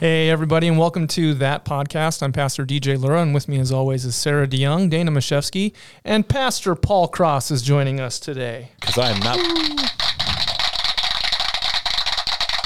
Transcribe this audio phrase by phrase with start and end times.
[0.00, 2.22] Hey, everybody, and welcome to that podcast.
[2.22, 5.74] I'm Pastor DJ Lura, and with me, as always, is Sarah DeYoung, Dana Mashevsky,
[6.06, 8.70] and Pastor Paul Cross is joining us today.
[8.80, 9.36] Because I am not.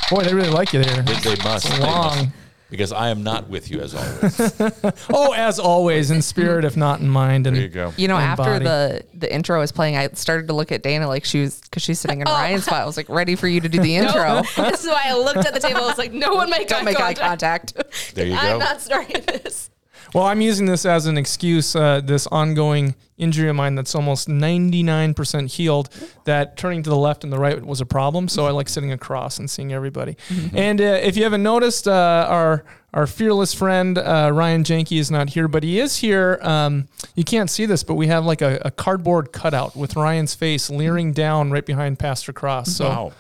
[0.09, 1.03] Boy, they really like you there.
[1.03, 1.67] They, they must.
[1.67, 2.17] It's they long.
[2.19, 2.29] must.
[2.75, 3.95] Because I am not with you as
[4.61, 5.05] always.
[5.13, 7.47] Oh, as always, in spirit, if not in mind.
[7.47, 7.93] And There you go.
[7.97, 8.65] You know, after body.
[8.65, 11.85] the the intro was playing, I started to look at Dana like she was because
[11.85, 12.67] she's sitting in Ryan's oh.
[12.67, 12.83] spot.
[12.83, 14.43] I was like ready for you to do the intro.
[14.57, 15.83] this is why I looked at the table.
[15.83, 17.75] I was like, no one make Don't eye make eye contact.
[17.77, 18.15] contact.
[18.17, 18.65] There you I'm go.
[18.65, 19.71] not starting this.
[20.13, 24.29] Well, I'm using this as an excuse, uh, this ongoing injury of mine that's almost
[24.29, 25.89] 99% healed,
[26.25, 28.29] that turning to the left and the right was a problem.
[28.29, 30.17] So I like sitting across and seeing everybody.
[30.53, 35.11] And uh, if you haven't noticed, uh, our our fearless friend uh, Ryan Janke is
[35.11, 36.39] not here, but he is here.
[36.43, 40.37] Um, you can't see this, but we have like a, a cardboard cutout with Ryan's
[40.37, 42.77] face leering down right behind Pastor Cross.
[42.77, 43.13] So Wow.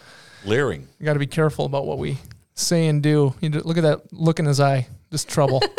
[0.44, 0.86] Leering.
[1.00, 2.18] you got to be careful about what we
[2.54, 3.34] say and do.
[3.40, 5.60] You do- look at that look in his eye, just trouble.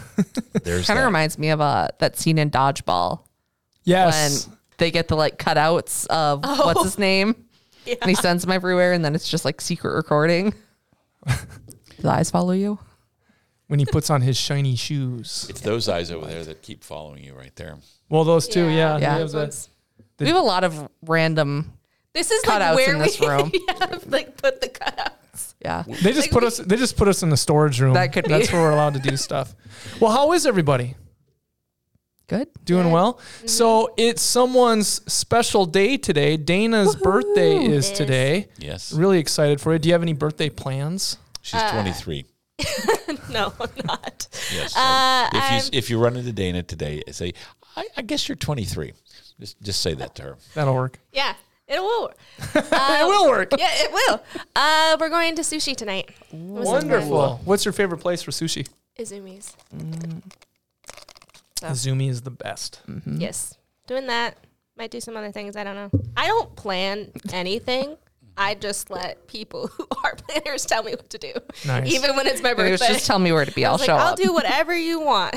[0.62, 3.20] There's Kind of reminds me of uh, that scene in Dodgeball
[3.84, 4.46] yes.
[4.48, 7.34] when they get the like cutouts of what's his name,
[7.86, 10.54] and he sends them everywhere, and then it's just like secret recording.
[11.26, 11.34] Do
[12.00, 12.78] the eyes follow you?
[13.72, 15.46] when he puts on his shiny shoes.
[15.48, 17.78] It's those eyes over there that keep following you right there.
[18.10, 18.98] Well, those two, yeah.
[18.98, 19.14] Yeah.
[19.14, 19.70] we have those
[20.18, 21.72] the- we have a lot of random.
[22.12, 23.50] This is Cutouts like where in this we room.
[23.80, 25.51] have like put the cutouts.
[25.64, 26.58] Yeah, they just Like put we- us.
[26.58, 27.94] They just put us in the storage room.
[27.94, 28.30] That could be.
[28.30, 29.54] That's where we're allowed to do stuff.
[30.00, 30.96] Well, how is everybody?
[32.28, 32.48] good.
[32.64, 32.92] Doing Good.
[32.92, 33.14] well.
[33.14, 33.46] Mm-hmm.
[33.46, 36.36] So it's someone's special day today.
[36.38, 37.98] Dana's birthday is It is.
[37.98, 38.48] today.
[38.58, 38.92] Yes.
[38.92, 39.78] Really excited for you.
[39.78, 41.18] Do you have any birthday plans?
[41.42, 42.24] She's Uh, 23.
[43.30, 44.28] No, I'm not.
[44.54, 44.74] Yes.
[44.76, 47.34] Uh, if I'm- you if you run into Dana today, say,
[47.76, 48.92] I, I guess you're 23.
[49.40, 50.36] Just just say that to her.
[50.54, 50.98] That'll work.
[51.12, 51.34] Yeah,
[51.68, 52.16] it will work.
[52.54, 53.52] it will work.
[53.58, 54.22] Yeah, it will.
[54.54, 56.10] Uh, we're going to sushi tonight.
[56.32, 57.40] Wonderful.
[57.44, 58.66] What's your favorite place for sushi?
[58.96, 59.12] friends.
[59.12, 59.56] Izumi's.
[61.62, 61.66] Oh.
[61.68, 62.80] Zumi is the best.
[62.88, 63.20] Mm-hmm.
[63.20, 64.36] Yes, doing that.
[64.76, 65.54] Might do some other things.
[65.54, 65.90] I don't know.
[66.16, 67.96] I don't plan anything.
[68.36, 71.32] I just let people who are planners tell me what to do.
[71.66, 71.92] Nice.
[71.92, 72.86] Even when it's my birthday.
[72.88, 73.64] just tell me where to be.
[73.64, 74.18] I I'll was like, show I'll up.
[74.18, 75.36] do whatever you want.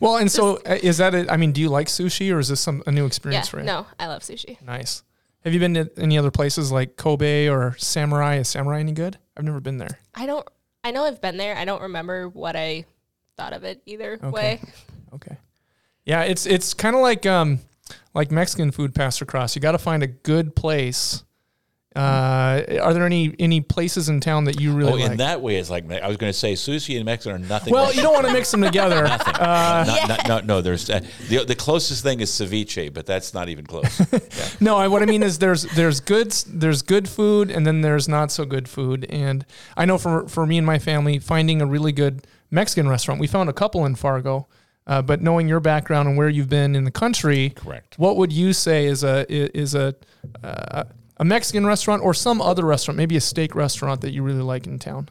[0.00, 1.30] Well, and so uh, is that it?
[1.30, 3.58] I mean, do you like sushi or is this some a new yeah, experience for
[3.58, 3.64] you?
[3.64, 4.60] no, I love sushi.
[4.62, 5.02] Nice.
[5.44, 8.36] Have you been to any other places like Kobe or Samurai?
[8.36, 9.18] Is Samurai any good?
[9.36, 9.98] I've never been there.
[10.14, 10.46] I don't.
[10.84, 11.56] I know I've been there.
[11.56, 12.84] I don't remember what I
[13.36, 14.30] thought of it either Okay.
[14.30, 14.60] way.
[15.14, 15.36] Okay.
[16.04, 17.60] Yeah, it's it's kind of like um
[18.14, 19.54] like Mexican food, Pastor Cross.
[19.54, 21.22] You got to find a good place.
[21.96, 25.12] Uh, are there any any places in town that you really oh, like?
[25.12, 27.72] in that way, it's like I was going to say sushi and Mexican are nothing.
[27.72, 29.06] well, like- you don't want to mix them together.
[29.38, 30.60] Uh, Not, not, no, no.
[30.60, 34.00] There's uh, the the closest thing is ceviche, but that's not even close.
[34.12, 34.48] Yeah.
[34.60, 38.08] no, I, what I mean is there's there's good there's good food and then there's
[38.08, 39.06] not so good food.
[39.08, 39.46] And
[39.76, 43.26] I know for for me and my family, finding a really good Mexican restaurant, we
[43.26, 44.48] found a couple in Fargo.
[44.86, 47.98] Uh, but knowing your background and where you've been in the country, Correct.
[47.98, 49.94] What would you say is a is a
[50.42, 50.84] uh,
[51.18, 54.66] a Mexican restaurant or some other restaurant, maybe a steak restaurant that you really like
[54.66, 55.08] in town?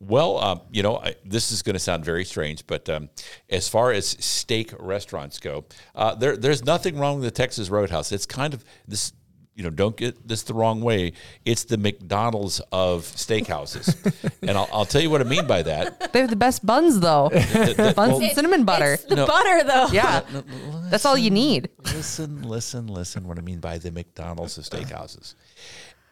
[0.00, 3.08] Well, uh, you know, I, this is going to sound very strange, but um,
[3.48, 5.64] as far as steak restaurants go,
[5.94, 8.10] uh, there, there's nothing wrong with the Texas Roadhouse.
[8.10, 9.12] It's kind of this,
[9.54, 11.12] you know, don't get this the wrong way.
[11.44, 13.94] It's the McDonald's of steakhouses,
[14.42, 16.12] and I'll, I'll tell you what I mean by that.
[16.12, 17.28] They have the best buns though.
[17.32, 18.94] The buns and cinnamon butter.
[18.94, 19.26] It's the No.
[19.26, 19.88] butter though.
[19.92, 20.22] Yeah,
[20.90, 21.68] that's all you need.
[21.84, 23.28] Listen, listen, listen.
[23.28, 25.34] What I mean by the McDonald's of steakhouses.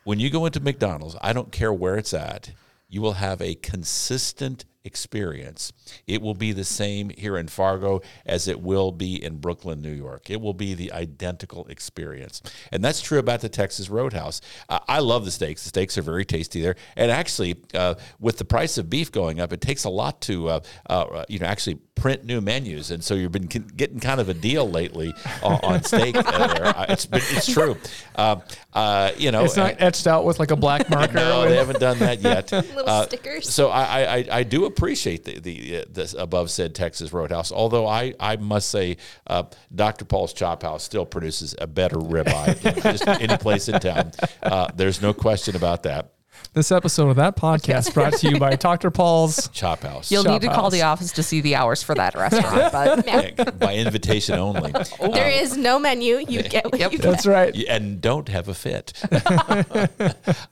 [0.04, 2.52] When you go into McDonald's, I don't care where it's at,
[2.88, 5.72] you will have a consistent experience.
[6.06, 9.92] It will be the same here in Fargo as it will be in Brooklyn, New
[9.92, 10.30] York.
[10.30, 12.42] It will be the identical experience.
[12.72, 14.40] And that's true about the Texas Roadhouse.
[14.69, 15.62] Uh, I love the steaks.
[15.64, 16.76] The steaks are very tasty there.
[16.96, 20.48] And actually, uh, with the price of beef going up, it takes a lot to,
[20.48, 22.90] uh, uh, you know, actually print new menus.
[22.90, 26.22] And so you've been con- getting kind of a deal lately on, on steak uh,
[26.54, 26.66] there.
[26.66, 27.76] Uh, It's, been, it's true.
[28.16, 28.37] Uh,
[28.72, 31.14] uh, you know, It's not etched out with like a black marker.
[31.14, 32.50] no, they haven't done that yet.
[32.52, 33.49] Little stickers.
[33.52, 37.52] So I, I, I- I do appreciate the, the, uh, the above said Texas Roadhouse.
[37.52, 38.96] Although I, I must say,
[39.26, 39.44] uh,
[39.75, 40.05] Dr.
[40.05, 44.12] Paul's Chop House still produces a better ribeye than just any place in town.
[44.43, 46.12] Uh, there's no question about that.
[46.52, 48.90] This episode of that podcast brought to you by Dr.
[48.90, 49.48] Paul's.
[49.52, 50.10] Chop House.
[50.10, 50.72] You'll Shop need to call house.
[50.72, 52.72] the office to see the hours for that restaurant.
[52.72, 53.50] But Yeah.
[53.50, 54.72] by invitation only.
[55.00, 56.19] There is no menu.
[56.28, 56.92] You get what Yep.
[56.92, 57.10] you get.
[57.10, 57.54] That's right.
[57.69, 58.92] and don't have a fit.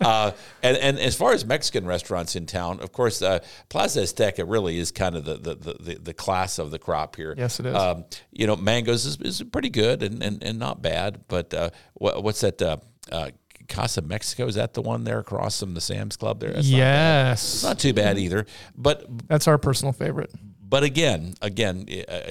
[0.01, 0.31] uh,
[0.63, 4.79] and, and as far as Mexican restaurants in town, of course, uh, Plaza Azteca really
[4.79, 7.35] is kind of the, the, the, the, the class of the crop here.
[7.37, 7.75] Yes, it is.
[7.75, 11.71] Um, you know, mangoes is, is pretty good and, and, and not bad, but uh,
[11.95, 12.63] what, what's that?
[12.63, 12.77] Uh,
[13.11, 13.31] uh,
[13.69, 14.47] Casa Mexico.
[14.47, 16.53] Is that the one there across from the Sam's Club there?
[16.53, 16.77] That's not.
[16.77, 17.63] Yes.
[17.63, 18.47] Not too bad either.
[18.77, 20.31] But That's our personal favorite.
[20.61, 21.87] but again, again,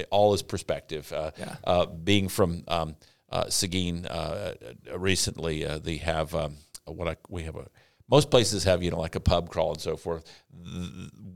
[0.10, 1.12] all is perspective.
[1.14, 1.56] Uh, Yeah.
[1.64, 2.96] uh, being from um,
[3.30, 4.54] uh, Seguin uh,
[4.92, 7.68] uh, recently, uh, they have um, what I, we have a.
[8.10, 10.24] Most places have you know like a pub crawl and so forth.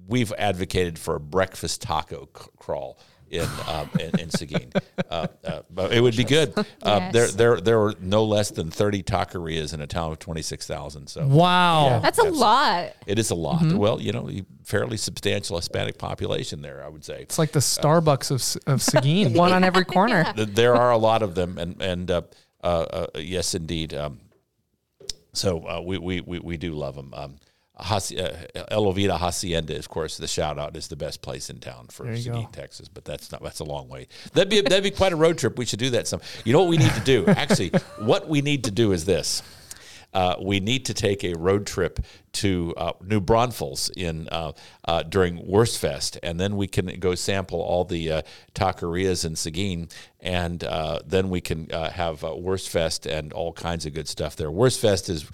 [0.07, 2.97] We've advocated for a breakfast taco c- crawl
[3.31, 4.71] in um, in, in Seguin,
[5.09, 6.53] uh, uh, but it would be good.
[6.57, 7.13] Uh, Yes.
[7.13, 10.67] There there there are no less than thirty taquerias in a town of twenty six
[10.67, 11.07] thousand.
[11.07, 11.99] So Wow.
[12.01, 12.93] That's a lot.
[13.07, 13.61] it is a lot.
[13.61, 13.77] Mm-hmm.
[13.77, 14.29] Well, you know,
[14.63, 16.83] fairly substantial Hispanic population there.
[16.83, 17.21] I would say.
[17.21, 19.33] It's like the Starbucks of, of Seguin.
[19.35, 20.31] One on every corner.
[20.35, 22.21] Th- there are a lot of them, and and uh,
[22.63, 23.93] uh, uh, yes, indeed.
[23.93, 24.19] Um,
[25.33, 27.13] so uh, we, we we we do love them.
[27.13, 27.35] Um,
[27.81, 31.87] Uh, El Ovida Hacienda, of course, the shout out is the best place in town
[31.89, 32.49] for There you Seguin, go.
[32.51, 32.87] Texas.
[32.87, 34.07] But that's not that's a long way.
[34.33, 35.57] That'd be that'd be quite a road trip.
[35.57, 36.21] We should do that some.
[36.45, 37.25] You know what we need to do?
[37.27, 37.69] Actually,
[37.99, 39.41] what we need to do is this.
[40.13, 41.99] Uh, we need to take a road trip
[42.33, 44.51] to uh, New Braunfels in uh,
[44.85, 48.21] uh, during Wurstfest, and then we can go sample all the uh,
[48.53, 49.87] taquerias in Seguin,
[50.19, 54.35] and uh, then we can uh, have uh, Wurstfest and all kinds of good stuff
[54.35, 54.49] there.
[54.49, 55.29] Wurstfest is.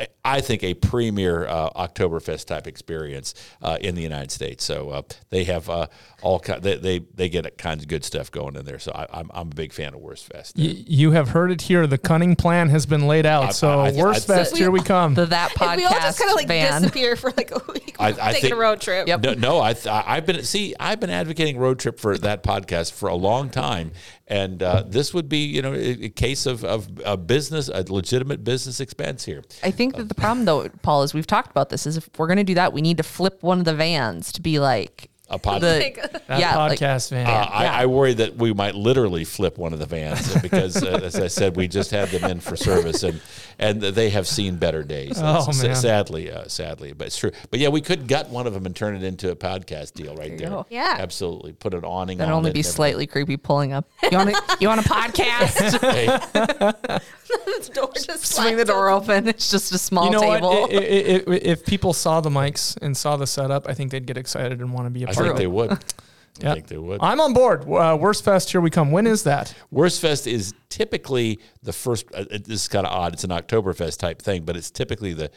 [0.00, 4.64] I- I think a premier uh, Oktoberfest type experience uh, in the United States.
[4.64, 5.86] So uh, they have uh,
[6.22, 8.78] all ki- they, they they get kinds of good stuff going in there.
[8.78, 10.30] So I, I'm I'm a big fan of Wurstfest.
[10.32, 10.56] Fest.
[10.56, 11.86] you have heard it here.
[11.86, 13.44] The cunning plan has been laid out.
[13.44, 15.14] I- so I- I- worst I- fest, here we come.
[15.14, 16.82] The that podcast If we all just kind of like van.
[16.82, 19.08] disappear for like a week, I- we're I taking think- a road trip.
[19.08, 19.22] Yep.
[19.22, 23.08] No, no, I I've been see I've been advocating road trip for that podcast for
[23.08, 23.92] a long time,
[24.30, 27.84] and uh, this would be you know a, a case of, of a business a
[27.92, 29.42] legitimate business expense here.
[29.62, 31.86] I think that the problem though, Paul, is we've talked about this.
[31.86, 34.40] Is if we're gonna do that, we need to flip one of the vans to
[34.40, 37.26] be like A pod- the that yeah, like- podcast van.
[37.26, 37.72] Uh, I, Yeah.
[37.74, 41.28] I worry that we might literally flip one of the vans because, uh, as I
[41.28, 43.20] said, we just had them in for service, and
[43.58, 45.20] and they have seen better days.
[45.22, 45.76] Oh, S- man.
[45.76, 47.30] sadly, uh, sadly, but it's true.
[47.50, 50.16] But yeah, we could gut one of them and turn it into a podcast deal
[50.16, 50.64] right you there.
[50.68, 50.96] Yeah.
[50.98, 51.52] absolutely.
[51.52, 52.18] Put an awning.
[52.18, 52.74] that'd on only it be and everything.
[52.76, 53.88] slightly creepy pulling up.
[54.10, 55.80] You want to you want a podcast?
[55.92, 56.98] Hey,
[57.66, 59.28] the door just Swing the door open.
[59.28, 60.50] It's just a small you know table.
[60.62, 60.72] what?
[60.72, 64.06] I- I- I- if people saw the mics and saw the setup, I think they'd
[64.06, 65.50] get excited and want to be a I part think of they it.
[65.50, 65.72] would.
[66.42, 66.54] I Yeah.
[66.54, 67.00] think they would.
[67.02, 67.62] I'm on board.
[67.62, 68.92] Uh, Wurstfest, here we come.
[68.92, 69.52] When is that?
[69.74, 72.06] Wurstfest is typically the first.
[72.14, 73.12] Uh, it- this is kind of odd.
[73.14, 75.30] It's an Oktoberfest type thing, but it's typically the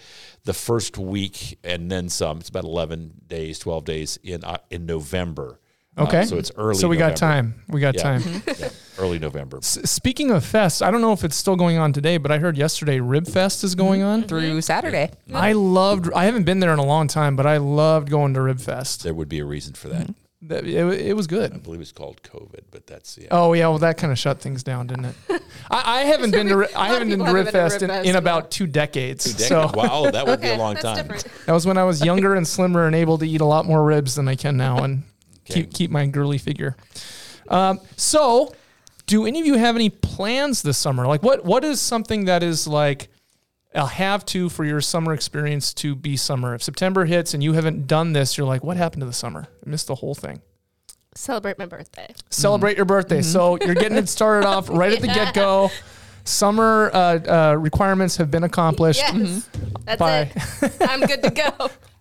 [0.45, 2.37] the first week and then some.
[2.39, 5.59] It's about eleven days, twelve days in uh, in November.
[5.97, 6.25] Uh, Okay.
[6.25, 6.75] so it's early.
[6.75, 7.55] So we got time.
[7.69, 8.01] We got Yeah.
[8.01, 8.23] time.
[8.59, 9.57] yeah, early November.
[9.57, 12.39] S- Speaking of fest, I don't know if it's still going on today, but I
[12.39, 14.23] heard yesterday Rib Fest is going on.
[14.23, 15.11] Through Saturday.
[15.33, 16.11] I loved.
[16.15, 19.03] I haven't been there in a long time, but I loved going to Rib Fest.
[19.03, 20.09] There would be a reason for that.
[20.45, 20.75] That- It,
[21.09, 21.51] it was good.
[21.51, 21.63] I good.
[21.63, 23.27] believe it's called COVID, but that's yeah.
[23.31, 25.15] Oh yeah, well that kind of shut things down, didn't it?
[25.71, 27.81] I, I haven't been to Ri- I haven't been to Rib haven't been to Fest
[27.83, 29.25] in, in in a about two decades.
[29.25, 30.97] Decade- So wow, that would be a long time.
[30.97, 31.27] different.
[31.45, 33.83] that was when I was younger and slimmer and able to eat a lot more
[33.85, 35.03] ribs than I can now and
[35.49, 35.61] Okay.
[35.61, 36.75] keep keep my girly figure.
[37.49, 38.53] Um, so,
[39.05, 41.05] do any of you have any plans this summer?
[41.07, 43.09] Like, what what is something that is like
[43.73, 46.53] a have to for your summer experience to be summer?
[46.53, 49.47] If September hits and you haven't done this, you're like, what happened to the summer?
[49.65, 50.41] I missed the whole thing.
[51.15, 52.13] Celebrate my birthday.
[52.29, 53.21] Celebrate your birthday.
[53.21, 55.69] So you're getting it started off right at the get go.
[56.25, 56.97] Summer uh,
[57.51, 58.99] uh, requirements have been accomplished.
[58.99, 59.49] Yes,
[59.83, 60.31] that's Bye.
[60.35, 60.73] it.
[60.81, 61.69] I'm good to go.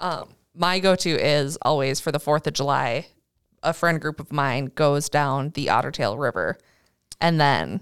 [0.00, 3.06] Um, my go-to is always for the Fourth of July.
[3.62, 6.58] A friend group of mine goes down the Otter Tail River,
[7.20, 7.80] and then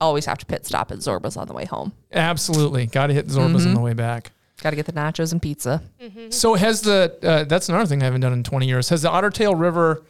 [0.00, 1.92] always have to pit stop at Zorba's on the way home.
[2.12, 4.32] Absolutely, got to hit Zorba's on the way back.
[4.60, 5.82] Got to get the nachos and pizza.
[6.30, 8.90] So has the uh, that's another thing I haven't done in 20 years.
[8.90, 10.02] Has the Otter Tail River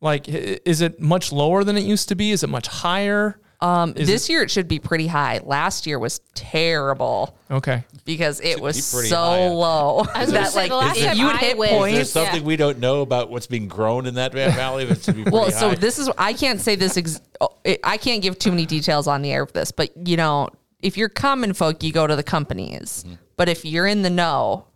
[0.00, 2.30] like is it much lower than it used to be?
[2.30, 3.38] Is it much higher?
[3.64, 5.40] Um, Is this year it should be pretty high.
[5.42, 7.82] Last year was terrible Okay.
[8.04, 9.48] because it was be pretty so high.
[9.48, 11.56] low I was gonna that say, like the last if time you would I hit
[11.58, 12.10] went- Is there points.
[12.10, 12.46] something Yeah.
[12.46, 14.84] we don't know about what's being grown in that valley?
[14.84, 15.74] That should be pretty Well, so high?
[15.76, 16.96] this is I can't say this.
[16.96, 19.90] Ex- oh, it- I can't give too many details on the air of this, but
[20.06, 20.48] you know,
[20.82, 23.04] if you're common folk, you go to the companies.
[23.36, 24.66] But if you're in the know,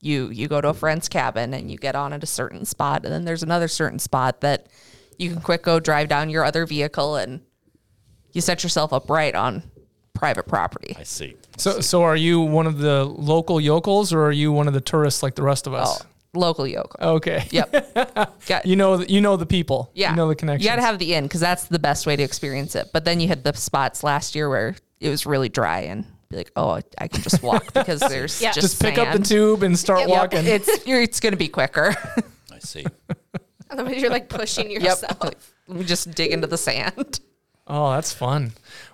[0.00, 3.04] you you go to a friend's cabin and you get on at a certain spot,
[3.04, 4.66] and then there's another certain spot that
[5.18, 7.40] you can quick go drive down your other vehicle and
[8.34, 9.62] you set yourself up right on
[10.12, 10.94] private property.
[10.98, 11.36] I see.
[11.56, 14.80] So so are you one of the local yokels or are you one of the
[14.80, 16.04] tourists like the rest of Oh, us?
[16.34, 16.96] local yokel.
[17.16, 17.46] Okay.
[17.50, 17.94] Yep.
[18.46, 19.90] Got, You know you know the people.
[19.94, 20.10] Yeah.
[20.10, 20.62] You know the connection.
[20.64, 22.90] You got to have the inn because that's the best way to experience it.
[22.92, 26.36] But then you had the spots last year where it was really dry and be
[26.36, 28.52] like, oh, I can just walk because there's Yeah.
[28.52, 30.08] just, just pick up the tube and start Yep.
[30.08, 30.46] walking.
[30.46, 31.94] It's you're, it's going to be quicker.
[32.52, 32.84] I see.
[33.70, 35.02] Otherwise, you're like pushing yourself.
[35.02, 35.10] yep.
[35.22, 35.52] yourself.
[35.68, 37.20] Let me just dig into the sand.
[37.66, 38.52] Oh, that's fun.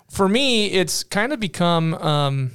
[0.09, 2.51] For me, it's kind of become um,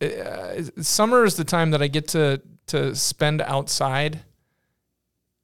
[0.00, 4.20] uh, summer is the time that I get to to spend outside,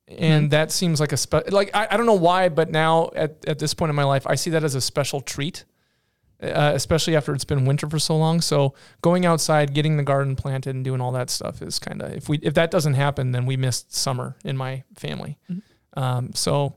[0.06, 3.44] and that seems like a spe- like I, I don't know why, but now at
[3.46, 5.64] at this point in my life, I see that as a special treat.
[6.40, 8.72] Uh, especially after it's been winter for so long, so
[9.02, 12.28] going outside, getting the garden planted, and doing all that stuff is kind of if
[12.28, 15.36] we if that doesn't happen, then we missed summer in my family.
[15.94, 16.76] Um, so,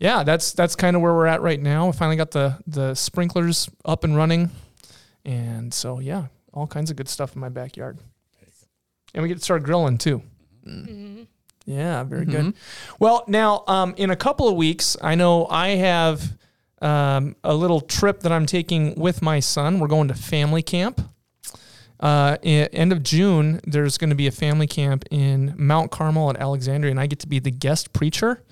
[0.00, 1.86] yeah, that's that's kind of where we're at right now.
[1.86, 4.50] We finally got the the sprinklers up and running,
[5.24, 7.98] and so yeah, all kinds of good stuff in my backyard.
[9.12, 10.22] And we get to start grilling too.
[11.66, 12.54] Yeah, very good.
[12.98, 16.36] Well, now um, in a couple of weeks, I know I have
[16.80, 19.80] um, a little trip that I'm taking with my son.
[19.80, 21.00] We're going to family camp.
[22.00, 26.36] Uh, end of June, there's going to be a family camp in Mount Carmel at
[26.38, 28.42] Alexandria, and I get to be the guest preacher.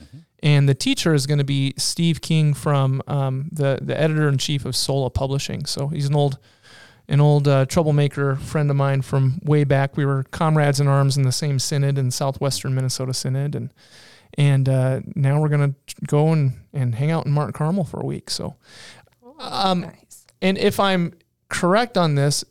[0.43, 4.39] And the teacher is going to be Steve King from um, the the editor in
[4.39, 5.67] chief of Sola Publishing.
[5.67, 6.39] So he's an old
[7.09, 9.97] an old uh, troublemaker friend of mine from way back.
[9.97, 13.73] We were comrades in arms in the same synod in southwestern Minnesota synod, and
[14.35, 15.75] and uh, now we're gonna
[16.07, 18.31] go and, and hang out in Mount Carmel for a week.
[18.31, 18.57] So,
[19.41, 20.27] um, Nice.
[20.43, 21.15] and if I'm
[21.49, 22.45] correct on this,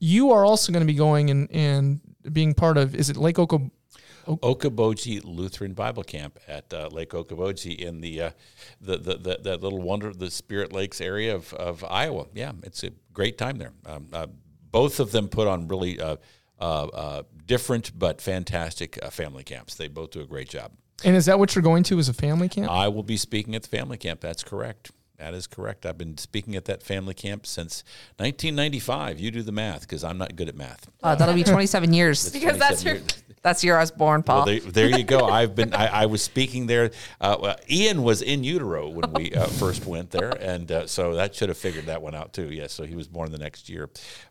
[0.00, 2.00] you are also going to be going and and
[2.32, 3.70] being part of is it Lake Oko?
[4.36, 8.30] Okoboji Lutheran Bible Camp at uh, Lake Okoboji in the, uh,
[8.80, 12.26] the, the, the that little wonder of the Spirit Lakes area of, of Iowa.
[12.34, 13.72] Yeah, it's a great time there.
[13.86, 14.26] Um, uh,
[14.70, 16.16] both of them put on really uh,
[16.60, 19.74] uh, uh, different but fantastic uh, family camps.
[19.74, 20.72] They both do a great job.
[21.04, 22.70] And is that what you're going to as a family camp?
[22.70, 24.20] I will be speaking at the family camp.
[24.20, 24.90] That's correct.
[25.18, 25.84] That is correct.
[25.84, 27.82] I've been speaking at that family camp since
[28.18, 29.18] 1995.
[29.18, 30.88] You do the math because I'm not good at math.
[31.02, 32.30] Uh, that'll be 27 years.
[32.30, 33.22] Because that's your years.
[33.42, 34.44] That's the year I was born, Paul.
[34.44, 35.26] Well, there, there you go.
[35.26, 35.72] I've been.
[35.72, 36.90] I, I was speaking there.
[37.20, 41.14] Uh, well, Ian was in utero when we uh, first went there, and uh, so
[41.14, 42.50] that should have figured that one out too.
[42.52, 43.88] Yes, so he was born the next year,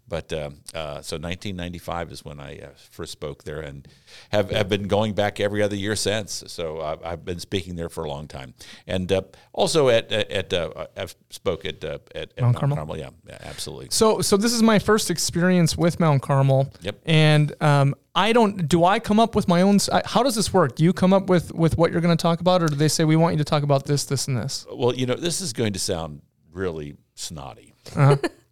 [0.08, 3.88] but um, uh, so 1995 is when I uh, first spoke there, and
[4.30, 6.44] have have been going back every other year since.
[6.48, 8.54] So I've, I've been speaking there for a long time,
[8.86, 9.22] and uh,
[9.54, 12.98] also at at uh, I've spoke at uh, at, at Mount Carmel?
[12.98, 13.88] Yeah, yeah, absolutely.
[13.92, 16.72] So, so this is my first experience with Mount Carmel.
[16.82, 17.00] Yep.
[17.06, 18.68] And um, I don't.
[18.68, 19.80] Do I come up with my own?
[20.06, 20.76] How does this work?
[20.76, 22.88] Do you come up with with what you're going to talk about, or do they
[22.88, 24.66] say we want you to talk about this, this, and this?
[24.74, 26.22] Well, you know, this is going to sound
[26.52, 28.16] really snotty, Uh-huh.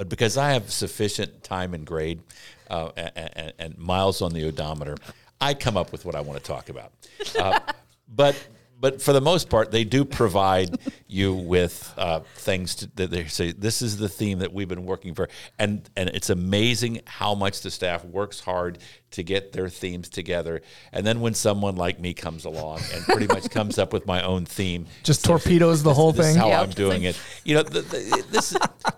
[0.00, 2.22] but because I have sufficient time and grade
[2.70, 4.96] uh, and, and, and miles on the odometer,
[5.42, 6.92] I come up with what I want to talk about.
[7.38, 7.60] Uh,
[8.08, 8.34] but
[8.80, 13.26] but for the most part, they do provide you with uh, things to, that they
[13.26, 15.28] say this is the theme that we've been working for,
[15.58, 18.78] and and it's amazing how much the staff works hard
[19.10, 20.62] to get their themes together.
[20.94, 24.22] And then when someone like me comes along and pretty much comes up with my
[24.22, 26.40] own theme, Just torpedoes the whole this is thing.
[26.40, 26.62] how Yep.
[26.62, 27.20] I'm doing it.
[27.44, 28.90] You know, the, the, this is o-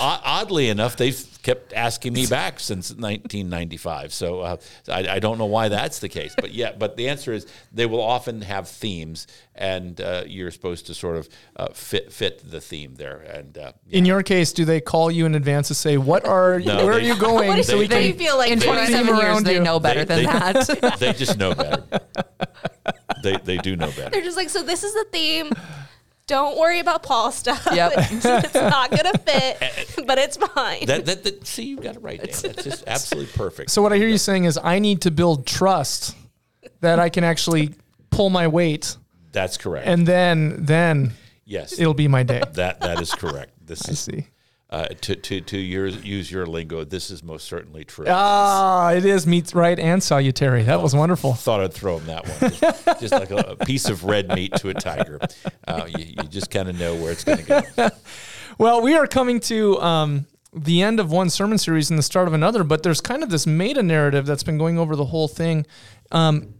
[0.00, 4.12] oddly enough, they've kept asking me back since 1995.
[4.12, 4.56] So uh,
[4.88, 6.72] I, I don't know why that's the case, but yeah.
[6.72, 11.16] But the answer is they will often have themes, and uh, you're supposed to sort
[11.16, 13.18] of uh, fit fit the theme there.
[13.18, 16.58] And uh, In your case, do they call you in advance to say what are
[16.60, 17.48] No, where are you going?
[17.48, 18.18] What so do we you, what do you can.
[18.18, 18.50] feel like?
[18.50, 19.60] In 27 Theme years, around they you.
[19.62, 20.98] know better they, than they- that.
[20.98, 21.84] they just know better.
[23.22, 24.10] they they do know better.
[24.10, 25.52] They're just like, so this is the theme.
[26.30, 27.66] Don't worry about Paul stuff.
[27.72, 27.92] Yep.
[27.96, 30.86] it's, it's not gonna fit, but it's fine.
[30.86, 32.28] That, that, that see, you got it right, Dan.
[32.42, 33.72] That's just absolutely perfect.
[33.72, 36.16] So what I hear you saying is I need to build trust
[36.82, 37.74] that I can actually
[38.10, 38.96] pull my weight,
[39.32, 39.88] That's correct.
[39.88, 42.42] and then then yes, it'll be my day.
[42.52, 43.50] that that is correct.
[43.66, 44.28] This I is see.
[44.70, 46.84] Uh, to to to your, use your lingo.
[46.84, 48.06] This is most certainly true.
[48.08, 50.62] Ah, it is meet right and salutary.
[50.62, 51.34] That was wonderful.
[51.34, 54.54] Thought I'd throw him that one, just, just like a, a piece of red meat
[54.58, 55.18] to a tiger.
[55.66, 57.44] Uh, you, you just kind of know where it's going to
[57.76, 57.88] go.
[58.58, 62.28] Well, we are coming to um, the end of one sermon series and the start
[62.28, 65.28] of another, but there's kind of this meta narrative that's been going over the whole
[65.28, 65.64] thing.
[66.12, 66.52] Um,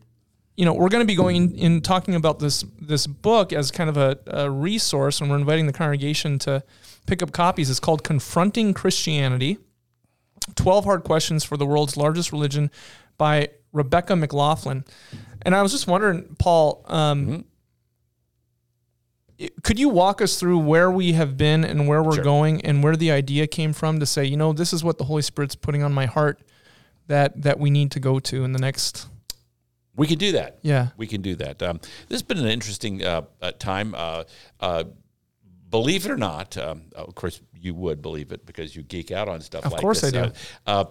[0.57, 3.71] you know, we're going to be going in, in talking about this this book as
[3.71, 6.63] kind of a, a resource, and we're inviting the congregation to
[7.11, 7.69] pick up copies.
[7.69, 9.59] It's called "Confronting Christianity:
[10.55, 12.71] Twelve Hard Questions for the World's Largest Religion"
[13.19, 14.85] by Rebecca McLaughlin.
[15.43, 17.45] And I was just wondering, Paul, um,
[19.63, 22.25] could you walk us through where we have been and where we're Sure.
[22.25, 25.05] going and where the idea came from to say, you know, this is what the
[25.05, 26.41] Holy Spirit's putting on my heart
[27.07, 29.07] that that we need to go to in the next
[29.97, 30.59] We can do that.
[30.63, 30.89] yeah.
[30.97, 31.63] We can do that.
[31.63, 33.95] Um, this has been an interesting uh, uh, time.
[33.95, 34.25] Uh,
[34.61, 34.85] uh,
[35.71, 39.29] believe it or not, um, of course, you would believe it because you geek out
[39.29, 40.15] on stuff Of like course this.
[40.15, 40.33] I do.
[40.67, 40.85] Uh, uh,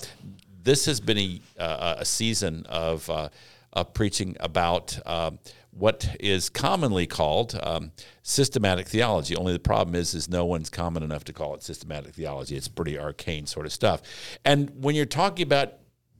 [0.62, 3.29] this has been a, uh, a season of, uh,
[3.74, 5.39] of preaching about um,
[5.71, 7.91] what is commonly called um,
[8.24, 9.36] systematic theology.
[9.36, 12.55] Only the problem is, is no one's common enough to call it systematic theology.
[12.55, 14.01] It's pretty arcane sort of stuff.
[14.43, 15.74] And when you're talking about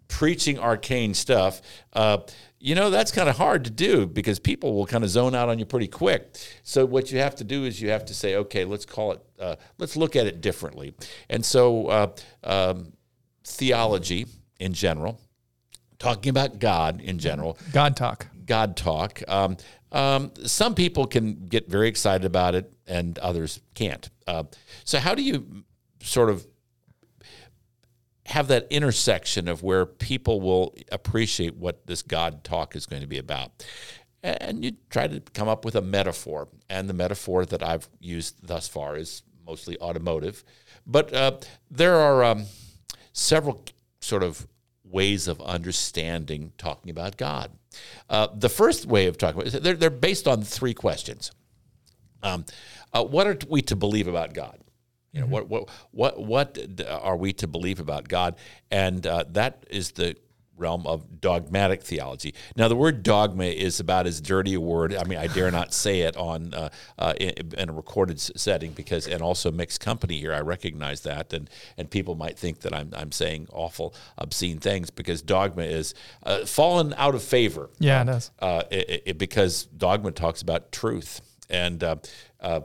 [0.10, 1.62] preaching arcane stuff,
[1.94, 2.18] uh,
[2.60, 5.48] you know, that's kind of hard to do because people will kind of zone out
[5.48, 6.36] on you pretty quick.
[6.64, 9.22] So, what you have to do is you have to say, okay, let's call it,
[9.40, 10.94] uh, let's look at it differently.
[11.30, 12.12] And so, uh,
[12.44, 12.92] um,
[13.46, 14.26] theology
[14.60, 15.22] in general,
[16.00, 18.28] talking about God in general, God talk.
[18.46, 19.22] God talk.
[19.28, 19.56] Um,
[19.92, 24.10] um, some people can get very excited about it, and others can't.
[24.28, 24.44] Uh,
[24.84, 25.64] so, how do you
[26.02, 26.46] sort of
[28.30, 33.08] have that intersection of where people will appreciate what this God talk is going to
[33.08, 33.52] be about?
[34.22, 38.46] And you try to come up with a metaphor, and the metaphor that I've used
[38.46, 40.44] thus far is mostly automotive,
[40.86, 41.38] but uh,
[41.72, 42.46] there are um,
[43.14, 43.64] several
[44.00, 44.48] sort of
[44.84, 47.52] ways of understanding talking about God.
[48.10, 51.32] Uh, the first way of talking about they're, they're based on three questions.
[52.22, 52.46] Um,
[52.94, 54.60] uh, what are we to believe about God?
[55.12, 58.36] You know, what what what what are we to believe about God?
[58.70, 60.16] And uh, that is the
[60.60, 62.34] realm of dogmatic theology.
[62.56, 64.94] Now, the word dogma is about as dirty a word.
[64.96, 68.74] I mean, I dare not say it on uh, uh, in, in, a recorded setting
[68.74, 70.34] because, and also mixed company here.
[70.34, 74.90] I recognize that, and and people might think that I'm I'm saying awful, obscene things
[74.90, 77.70] because dogma is uh, fallen out of favor.
[77.80, 78.32] Yeah, it does.
[78.40, 81.96] Uh, it, it, because dogma talks about truth, and uh,
[82.42, 82.62] uh,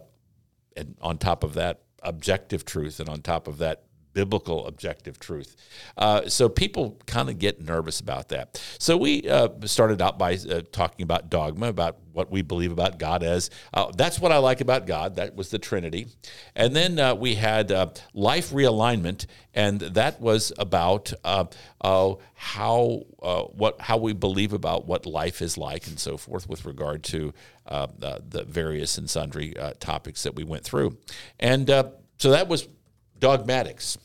[0.77, 3.85] and on top of that, objective truth, and on top of that,
[4.15, 5.57] biblical objective truth.
[5.99, 8.63] Uh, so people kind of get nervous about that.
[8.79, 12.99] So we uh, started out by uh, talking about dogma, about what we believe about
[12.99, 13.51] God as.
[13.75, 15.17] Uh, that's what I like about God.
[15.17, 16.07] That was the Trinity.
[16.55, 23.03] And then uh, we had uh, life realignment, and that was about how
[23.57, 27.33] what how we believe about what life is like and so forth with regard to
[27.67, 30.97] the various and sundry topics that we went through.
[31.41, 32.69] And so that was
[33.19, 33.99] dogmatics.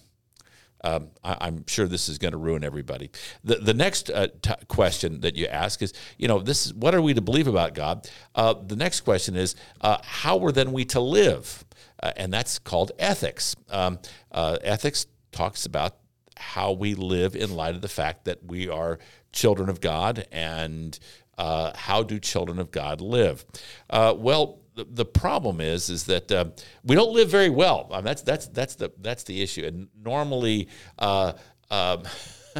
[0.84, 3.12] Um, I, am sure this is going to ruin everybody.
[3.44, 6.96] The the next uh, t- question that you ask is, you know, this is what
[6.96, 8.10] are we to believe about God?
[8.34, 11.66] Uh, the next question is, uh, how are then we to live?
[12.02, 13.56] Uh, and that's called ethics.
[13.70, 14.00] Um,
[14.32, 15.98] uh, ethics talks about
[16.38, 19.00] how we live in light of the fact that we are
[19.34, 20.98] children of God and
[21.38, 23.46] uh, how do children of God live?
[23.92, 26.46] well, the, the problem is is that uh,
[26.84, 27.90] we don't live very well.
[27.92, 29.66] I mean, that's that's that's the that's the issue.
[29.66, 31.34] And normally, uh,
[31.70, 32.04] um,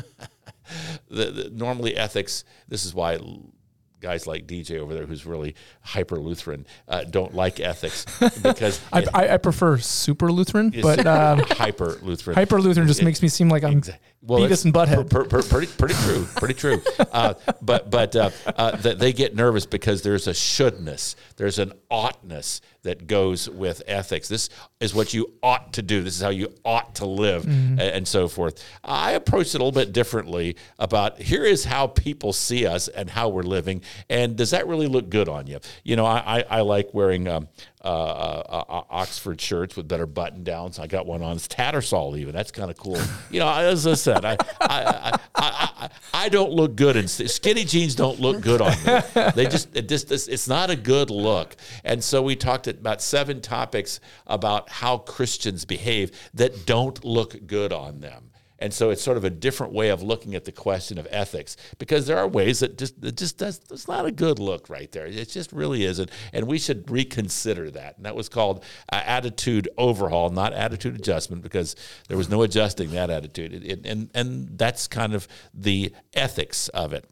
[1.10, 2.44] the, the, normally ethics.
[2.68, 3.20] This is why
[4.02, 8.06] guys like DJ over there, who's really hyper Lutheran, uh, don't like ethics
[8.42, 12.36] because I, it, I, I, prefer super Lutheran, but um, hyper Lutheran.
[12.36, 13.82] Hyper Lutheran just it, makes me seem like I'm
[14.22, 15.10] well, Beavis and Butthead.
[15.10, 16.82] Per, per, pretty, pretty true, pretty true.
[17.12, 22.62] Uh, but but uh, uh, they get nervous because there's a shouldness, there's an oughtness
[22.84, 24.28] that goes with ethics.
[24.28, 26.04] This is what you ought to do.
[26.04, 27.72] This is how you ought to live, mm-hmm.
[27.74, 28.64] and, and so forth.
[28.84, 30.56] I approach it a little bit differently.
[30.78, 34.88] About here is how people see us and how we're living, and does that really
[34.88, 35.60] look good on you?
[35.84, 37.28] You know, I I, I like wearing.
[37.28, 37.48] Um,
[37.82, 40.80] uh, uh, uh, Oxford shirts with better button downs.
[40.80, 41.38] I got one on.
[41.38, 42.36] It's Tattersall even.
[42.36, 43.00] That's kind of cool.
[43.32, 47.64] You know, as I said, I I, I, I, I, don't look good and skinny
[47.64, 49.32] jeans don't look good on me.
[49.34, 51.56] They just it just it's not a good look.
[51.86, 57.72] And so we talked about seven topics about how Christians behave that don't look good
[57.72, 58.29] on them.
[58.60, 61.58] And so it's sort of a different way of looking at the question of ethics
[61.78, 64.92] because there are ways that just it just does it's not a good look right
[64.92, 65.06] there.
[65.06, 67.98] It just really isn't, and we should reconsider that.
[67.98, 71.76] And that was called uh, attitude overhaul, not attitude adjustment, because
[72.08, 73.54] there was no adjusting that attitude.
[73.54, 77.06] It, it, and and that's kind of the ethics of it.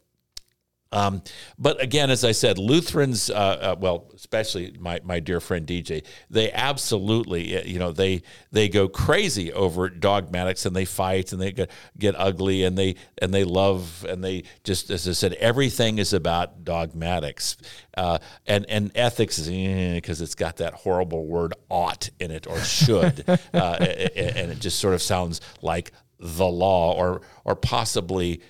[0.90, 1.22] Um,
[1.58, 6.04] but again, as I said, Lutherans, uh, uh, well, especially my, my dear friend DJ,
[6.30, 8.22] they absolutely, uh, you know, they
[8.52, 12.96] they go crazy over dogmatics and they fight and they get, get ugly and they
[13.20, 17.56] and they love and they just, as I said, everything is about dogmatics.
[17.96, 22.46] Uh, and and ethics is because eh, it's got that horrible word ought in it
[22.46, 28.40] or should, uh, and it just sort of sounds like the law or or possibly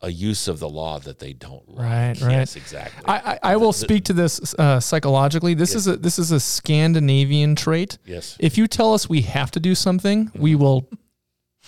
[0.00, 1.84] a use of the law that they don't like.
[1.84, 2.32] Right, right.
[2.32, 3.04] Yes, exactly.
[3.06, 5.54] I, I, I will the, speak to this uh, psychologically.
[5.54, 5.80] This yes.
[5.80, 7.98] is a this is a Scandinavian trait.
[8.04, 8.36] Yes.
[8.38, 10.40] If you tell us we have to do something, mm-hmm.
[10.40, 10.88] we will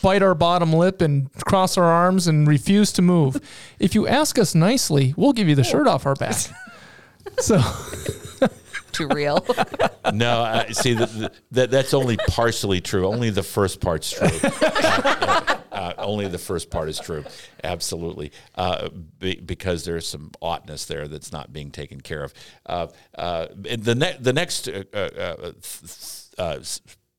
[0.02, 3.40] bite our bottom lip and cross our arms and refuse to move.
[3.78, 6.36] if you ask us nicely, we'll give you the shirt off our back.
[7.38, 7.60] so.
[8.92, 9.44] Too real.
[10.12, 11.32] no, uh, see that
[11.70, 13.06] that's only partially true.
[13.06, 14.28] Only the first part's true.
[14.82, 17.24] Uh, uh, Uh, only the first part is true.
[17.64, 18.32] Absolutely.
[18.56, 22.34] Uh, be, because there's some oughtness there that's not being taken care of.
[22.66, 26.58] Uh, uh, and the, ne- the next uh, uh, th- uh,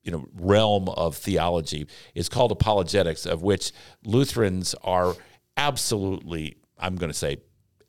[0.04, 3.72] you know realm of theology is called apologetics, of which
[4.04, 5.16] Lutherans are
[5.58, 7.38] absolutely, I'm going to say,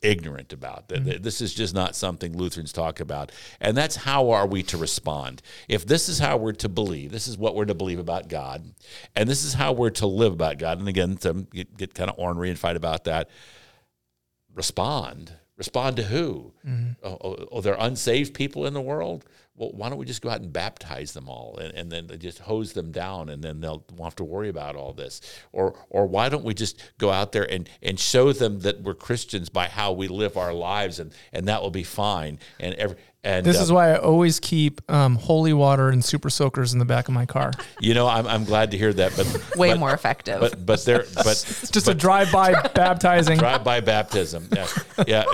[0.02, 0.88] ignorant about.
[0.88, 1.22] Th- mm.
[1.22, 3.32] This is just not something Lutherans talk about.
[3.60, 5.42] And that's how are we to respond?
[5.68, 8.74] If this is how we're to believe, this is what we're to believe about God,
[9.16, 10.78] and this is how we're to live about God.
[10.78, 13.30] And again, some get, get kind of ornery and fight about that.
[14.54, 15.32] Respond.
[15.56, 16.52] Respond to who?
[16.66, 16.92] Mm-hmm.
[17.02, 19.24] Oh, oh, oh, they're unsaved people in the world?
[19.54, 22.38] Well, why don't we just go out and baptize them all and, and then just
[22.38, 25.20] hose them down and then they'll won't have to worry about all this?
[25.52, 28.94] Or or why don't we just go out there and, and show them that we're
[28.94, 32.38] Christians by how we live our lives and, and that will be fine.
[32.60, 36.30] And every and This uh, is why I always keep um, holy water and super
[36.30, 37.52] soakers in the back of my car.
[37.80, 40.40] you know I'm, I'm glad to hear that, but Way but- more effective.
[40.40, 43.36] But but there but It's just a drive-by baptizing.
[43.38, 44.48] drive-by baptism.
[44.50, 44.66] Yeah,
[45.06, 45.24] yeah.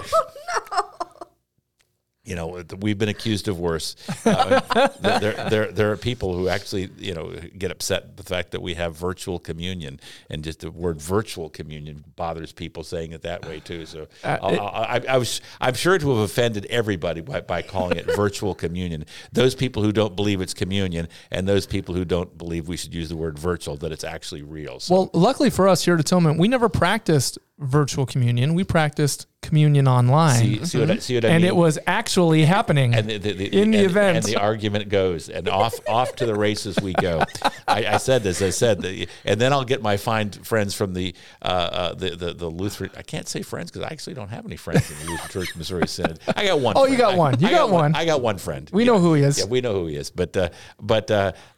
[2.29, 3.97] You know, we've been accused of worse.
[4.27, 4.61] Uh,
[5.01, 8.61] there, there, there are people who actually, you know, get upset at the fact that
[8.61, 13.47] we have virtual communion, and just the word "virtual communion" bothers people saying it that
[13.47, 13.87] way too.
[13.87, 17.97] So, I'll- I'll- I, I was, I'm sure to have offended everybody by, by calling
[17.97, 19.07] it virtual communion.
[19.33, 22.93] Those people who don't believe it's communion, and those people who don't believe we should
[22.95, 24.81] use the word virtual, that it's actually real.
[24.81, 28.53] So, Well, luckily for us here at Atonement, we never practiced virtual communion.
[28.55, 30.39] We practiced communion online.
[30.41, 31.49] see, see what I, see what I and mean?
[31.49, 34.17] it was actually happening and the, the, the, in the and, event.
[34.19, 37.23] and the argument goes, and off off to the races we go.
[37.69, 40.93] I, I said this, I said, that, and then I'll get my fine friends from
[40.95, 42.91] the uh, uh, the, the the Lutheran.
[42.97, 45.57] I can't say friends because I actually don't have any friends in the Lutheran Church
[45.57, 46.19] Missouri Synod.
[46.37, 46.75] I got one.
[46.77, 47.41] Oh, you got I- one.
[47.41, 47.95] You I got one.
[47.95, 48.69] I got one friend.
[48.73, 48.93] We Yeah.
[48.93, 49.39] know who he is.
[49.39, 50.11] Yeah, we know who he is.
[50.11, 51.11] But uh, but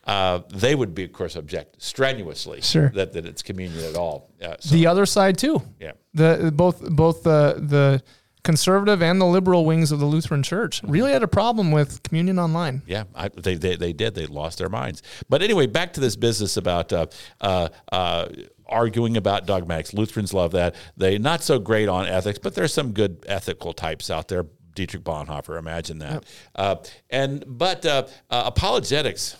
[0.07, 2.61] uh, uh, they would be, of course, object strenuously.
[2.61, 2.89] Sure.
[2.91, 4.31] That that it's communion at all.
[4.43, 5.63] Uh, so, the other side too.
[5.79, 5.93] yeah.
[6.15, 8.03] The both both the the
[8.43, 12.39] conservative and the liberal wings of the Lutheran Church really had a problem with communion
[12.39, 12.83] online.
[12.87, 14.15] Yeah, I, they, they they did.
[14.15, 15.03] They lost their minds.
[15.29, 17.07] But anyway, back to this business about uh,
[17.41, 18.29] uh, uh,
[18.67, 19.93] arguing about dogmatics.
[19.93, 20.75] Lutherans love that.
[20.97, 24.47] They not so great on ethics, but there's some good ethical types out there.
[24.75, 26.25] Dietrich Bonhoeffer, imagine that.
[26.55, 26.77] Uh,
[27.11, 29.37] and but uh, uh, apologetics.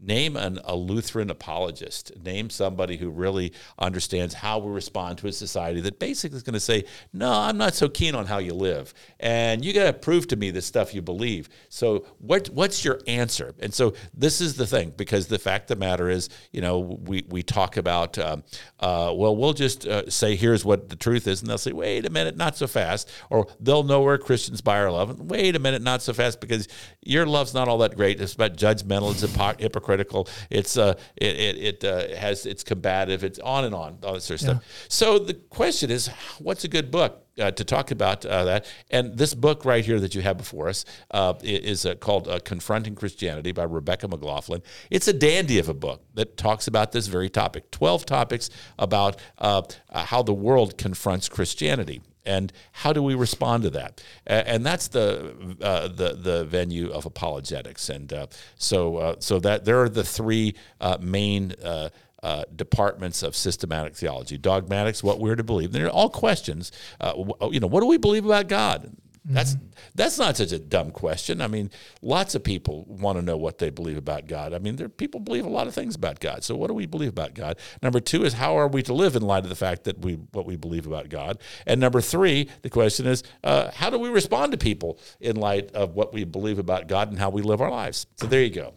[0.00, 2.12] Name an, a Lutheran apologist.
[2.22, 6.54] Name somebody who really understands how we respond to a society that basically is going
[6.54, 9.92] to say, "No, I'm not so keen on how you live, and you got to
[9.92, 13.54] prove to me the stuff you believe." So, what what's your answer?
[13.58, 16.78] And so, this is the thing, because the fact of the matter is, you know,
[16.78, 18.44] we we talk about, um,
[18.78, 22.06] uh, well, we'll just uh, say, "Here's what the truth is," and they'll say, "Wait
[22.06, 25.18] a minute, not so fast," or they'll know we're Christians by our love.
[25.18, 26.68] Wait a minute, not so fast, because
[27.02, 28.20] your love's not all that great.
[28.20, 29.10] It's about judgmental.
[29.10, 30.28] It's hypo- hypocritical.
[30.50, 33.24] It's uh, it it, it uh, has it's combative.
[33.24, 34.64] It's on and on all that sort of stuff.
[34.88, 37.24] So the question is, what's a good book?
[37.38, 40.68] Uh, to talk about uh, that, and this book right here that you have before
[40.68, 44.60] us uh, is uh, called uh, "Confronting Christianity" by Rebecca McLaughlin.
[44.90, 47.70] It's a dandy of a book that talks about this very topic.
[47.70, 53.62] Twelve topics about uh, uh, how the world confronts Christianity and how do we respond
[53.64, 54.02] to that?
[54.26, 57.88] And that's the uh, the the venue of apologetics.
[57.88, 58.26] And uh,
[58.56, 61.54] so uh, so that there are the three uh, main.
[61.62, 65.70] Uh, uh, departments of systematic theology, dogmatics, what we're to believe.
[65.70, 66.72] They're all questions.
[67.00, 67.12] Uh,
[67.52, 68.90] you know, what do we believe about God?
[69.30, 69.56] That's
[69.94, 71.42] that's not such a dumb question.
[71.42, 74.54] I mean, lots of people want to know what they believe about God.
[74.54, 76.42] I mean, there people believe a lot of things about God.
[76.44, 77.58] So, what do we believe about God?
[77.82, 80.14] Number two is how are we to live in light of the fact that we
[80.32, 81.38] what we believe about God?
[81.66, 85.72] And number three, the question is uh, how do we respond to people in light
[85.72, 88.06] of what we believe about God and how we live our lives?
[88.16, 88.72] So there you go.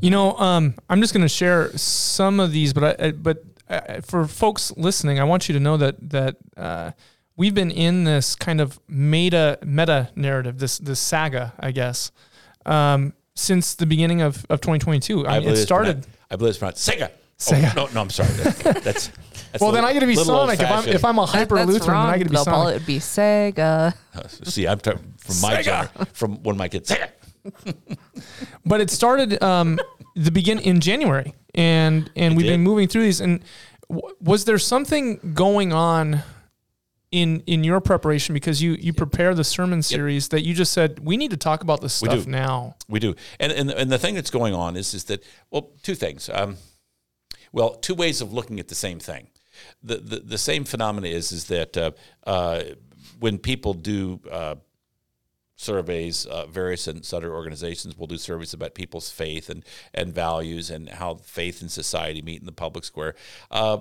[0.00, 3.42] You know, um, I'm just going to share some of these, but I, I- but
[3.68, 6.90] uh, for folks listening, I want you to know that that uh,
[7.40, 12.12] we've been in this kind of meta meta narrative, this this saga, I guess,
[12.66, 15.26] um, since the beginning of, of 2022.
[15.26, 16.02] I, mean, it started.
[16.02, 17.10] pronounced- I believe it's pronounced Sega.
[17.38, 17.72] Sega.
[17.76, 18.28] Oh, no, no, I'm sorry.
[18.34, 18.82] That's, that's,
[19.52, 20.60] that's Well, a then I got to be Sonic.
[20.60, 20.94] If I'm, old-fashioned.
[20.94, 22.06] if I'm a hyper That's Lutheran, then wrong.
[22.10, 22.82] I got to be They'll call Sonic.
[22.82, 23.94] it be Sega.
[24.46, 25.88] See, I'm talking from my Sega.
[25.90, 27.08] gener- from when my kids Sega.
[28.66, 29.78] but it started um,
[30.14, 32.52] the begin in January, and and we've did.
[32.52, 33.22] been moving through these.
[33.22, 33.42] And
[33.88, 36.22] w- was there something going on
[37.10, 41.00] in in your preparation because you you prepare the sermon series that you just said
[41.00, 42.30] we need to talk about this stuff do.
[42.30, 42.76] now?
[42.88, 45.94] We do, and and and the thing that's going on is is that well, two
[45.94, 46.30] things.
[46.32, 46.56] Um,
[47.52, 49.28] well, two ways of looking at the same thing.
[49.82, 51.90] The the, the same phenomena is is that uh,
[52.26, 52.62] uh,
[53.18, 54.20] when people do.
[54.30, 54.56] Uh,
[55.56, 56.24] surveys.
[56.24, 60.88] Uh, various and sundry organizations will do surveys about people's faith and and values and
[60.88, 63.14] how faith and society meet in the public square.
[63.50, 63.76] Uh,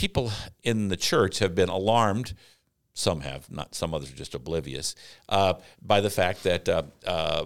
[0.00, 0.32] people
[0.62, 2.32] in the church have been alarmed.
[2.94, 4.94] Some have, not some others are just oblivious
[5.28, 7.44] uh, by the fact that uh, uh,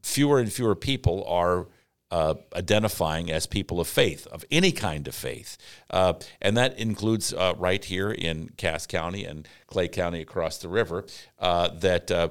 [0.00, 1.68] fewer and fewer people are
[2.10, 5.58] uh, identifying as people of faith, of any kind of faith.
[5.90, 10.70] Uh, and that includes uh, right here in Cass County and Clay County across the
[10.70, 11.04] river,
[11.40, 12.30] uh, that uh,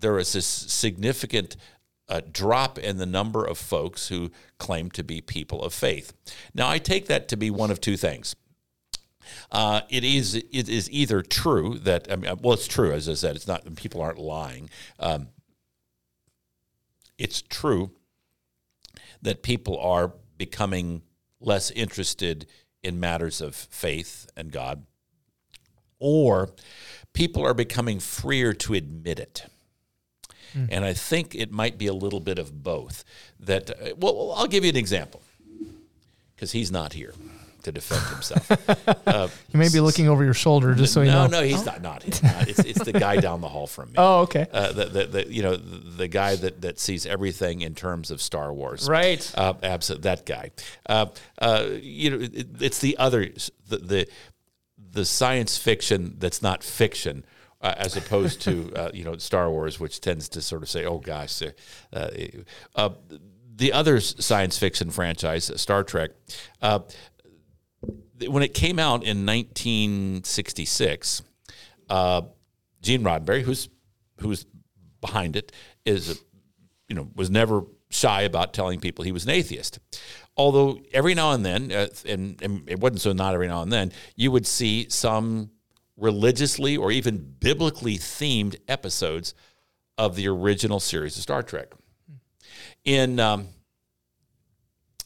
[0.00, 1.56] there is this significant
[2.30, 6.12] drop in the number of folks who claim to be people of faith.
[6.54, 8.34] Now, I take that to be one of two things.
[9.90, 13.36] It is it is either true that I mean well it's true as I said
[13.36, 15.28] it's not people aren't lying um,
[17.18, 17.92] it's true
[19.22, 21.02] that people are becoming
[21.40, 22.46] less interested
[22.82, 24.84] in matters of faith and God,
[25.98, 26.50] or
[27.12, 29.46] people are becoming freer to admit it.
[30.54, 30.68] Mm.
[30.70, 33.04] And I think it might be a little bit of both.
[33.38, 35.22] That, uh, well, I'll give you an example
[36.34, 37.14] because he's not here
[37.62, 38.50] to defend himself.
[39.04, 41.40] Uh, he may be looking over your shoulder, just so you no, know.
[41.40, 41.82] No, he's not.
[41.82, 42.02] Not.
[42.02, 42.48] He's not.
[42.48, 43.94] It's, it's the guy down the hall from me.
[43.98, 44.46] Oh, okay.
[44.52, 48.10] Uh, the, the, the, you know the, the, guy that, that sees everything in terms
[48.10, 48.88] of Star Wars.
[48.88, 49.32] Right.
[49.36, 50.02] Uh, absolutely.
[50.02, 50.50] That guy.
[50.88, 51.06] Uh,
[51.38, 53.28] uh, you know, it, it's the other
[53.68, 54.08] the, the
[54.78, 57.24] the science fiction that's not fiction.
[57.60, 60.84] Uh, as opposed to uh, you know Star Wars, which tends to sort of say,
[60.84, 61.42] "Oh gosh,"
[61.92, 62.08] uh,
[62.74, 62.90] uh,
[63.54, 66.10] the other science fiction franchise, Star Trek,
[66.60, 66.80] uh,
[68.28, 71.22] when it came out in 1966,
[71.88, 72.22] uh,
[72.80, 73.68] Gene Roddenberry, who's
[74.20, 74.46] who's
[75.00, 75.52] behind it,
[75.84, 76.22] is
[76.88, 79.78] you know was never shy about telling people he was an atheist.
[80.36, 83.70] Although every now and then, uh, and, and it wasn't so not every now and
[83.70, 85.50] then, you would see some
[85.98, 89.34] religiously or even biblically themed episodes
[89.98, 91.74] of the original series of Star Trek.
[92.84, 93.48] In um,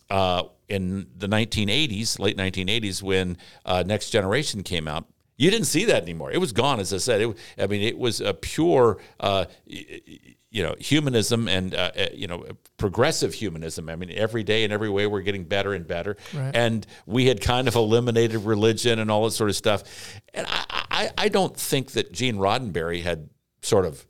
[0.08, 5.84] uh, in the 1980s, late 1980s, when uh, Next Generation came out, you didn't see
[5.86, 6.32] that anymore.
[6.32, 7.20] It was gone, as I said.
[7.20, 12.26] It, I mean, it was a pure, uh, you know, humanism and uh, uh, you
[12.26, 12.46] know,
[12.78, 13.90] progressive humanism.
[13.90, 16.16] I mean, every day and every way we're getting better and better.
[16.32, 16.56] Right.
[16.56, 19.84] And we had kind of eliminated religion and all that sort of stuff.
[20.32, 23.28] And I, I, I don't think that Gene Roddenberry had
[23.60, 24.06] sort of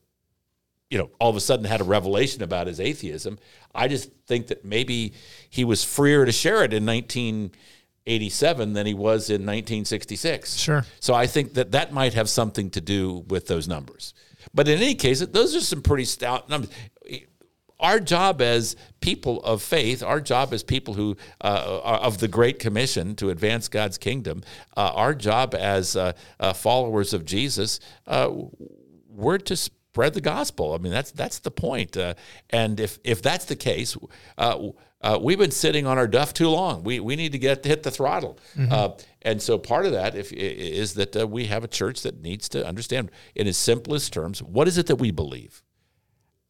[0.90, 3.38] you know, all of a sudden had a revelation about his atheism.
[3.74, 5.14] I just think that maybe
[5.50, 10.56] he was freer to share it in 1987 than he was in 1966.
[10.56, 10.84] Sure.
[11.00, 14.14] So I think that that might have something to do with those numbers.
[14.54, 16.70] But in any case, those are some pretty stout numbers.
[17.78, 22.28] Our job as people of faith, our job as people who uh, are of the
[22.28, 24.42] Great Commission to advance God's kingdom,
[24.78, 28.30] uh, our job as uh, uh followers of Jesus, uh,
[29.10, 29.56] we're to
[29.96, 30.74] spread the gospel.
[30.74, 31.96] I mean, that's that's the point.
[31.96, 32.12] Uh,
[32.50, 33.96] and if if that's the case,
[34.36, 34.68] uh,
[35.00, 36.82] uh, we've been sitting on our duff too long.
[36.84, 38.38] We we need to get to hit the throttle.
[38.58, 38.72] Mm-hmm.
[38.72, 38.88] Uh,
[39.22, 42.46] and so part of that if, is that uh, we have a church that needs
[42.50, 45.62] to understand, in its simplest terms, what is it that we believe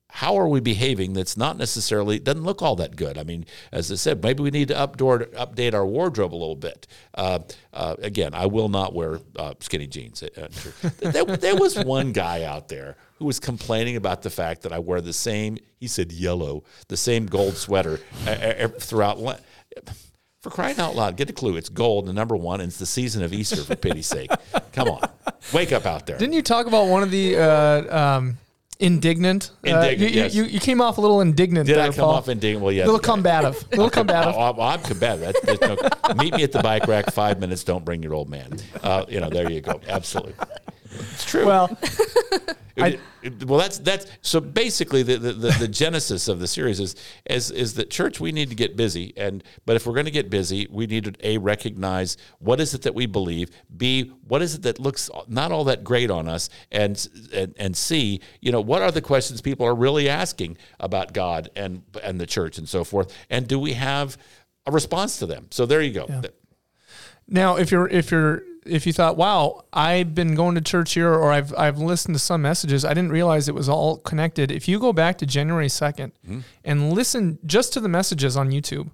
[0.08, 3.92] how are we behaving that's not necessarily doesn't look all that good i mean as
[3.92, 7.38] i said maybe we need to updoor, update our wardrobe a little bit uh,
[7.74, 10.20] uh, again i will not wear uh, skinny jeans
[11.00, 14.78] there, there, was one guy out there who was complaining about the fact that i
[14.78, 19.18] wear the same he said yellow the same gold sweater uh, uh, throughout
[20.40, 21.56] for crying out loud, get a clue.
[21.56, 24.30] It's gold, the number one, and it's the season of Easter, for pity's sake.
[24.72, 25.00] Come on.
[25.52, 26.16] Wake up out there.
[26.18, 28.38] Didn't you talk about one of the um,
[28.78, 29.52] Indignant.
[29.64, 30.00] Indignant.
[30.00, 30.34] Uh, you, yes.
[30.34, 31.66] you, you, came off a little indignant.
[31.66, 32.10] Did there, I come Paul.
[32.10, 32.62] off indignant?
[32.62, 32.84] Well, yeah.
[32.84, 33.64] A little combative.
[33.72, 34.34] A little combative.
[34.36, 35.34] oh, I'm combative.
[35.62, 35.76] no,
[36.14, 37.10] meet me at the bike rack.
[37.10, 37.64] Five minutes.
[37.64, 38.58] Don't bring your old man.
[38.82, 39.80] Uh, you know, there you go.
[39.88, 40.34] Absolutely.
[41.12, 41.46] It's true.
[41.46, 41.76] Well,
[42.78, 42.98] I,
[43.46, 47.50] well, that's that's so basically the, the, the, the, genesis of the series is is
[47.50, 50.28] is that church we need to get busy and but if we're going to get
[50.28, 54.56] busy we need to a recognize what is it that we believe b what is
[54.56, 58.60] it that looks not all that great on us and and and c you know
[58.60, 62.68] what are the questions people are really asking about God and and the church and
[62.68, 64.18] so forth and do we have
[64.66, 66.04] a response to them so there you go.
[66.08, 66.20] Yeah.
[67.28, 71.12] Now, if you're if you're if you thought, wow, I've been going to church here
[71.12, 74.50] or I've, I've listened to some messages, I didn't realize it was all connected.
[74.50, 76.40] If you go back to January 2nd mm-hmm.
[76.64, 78.90] and listen just to the messages on YouTube,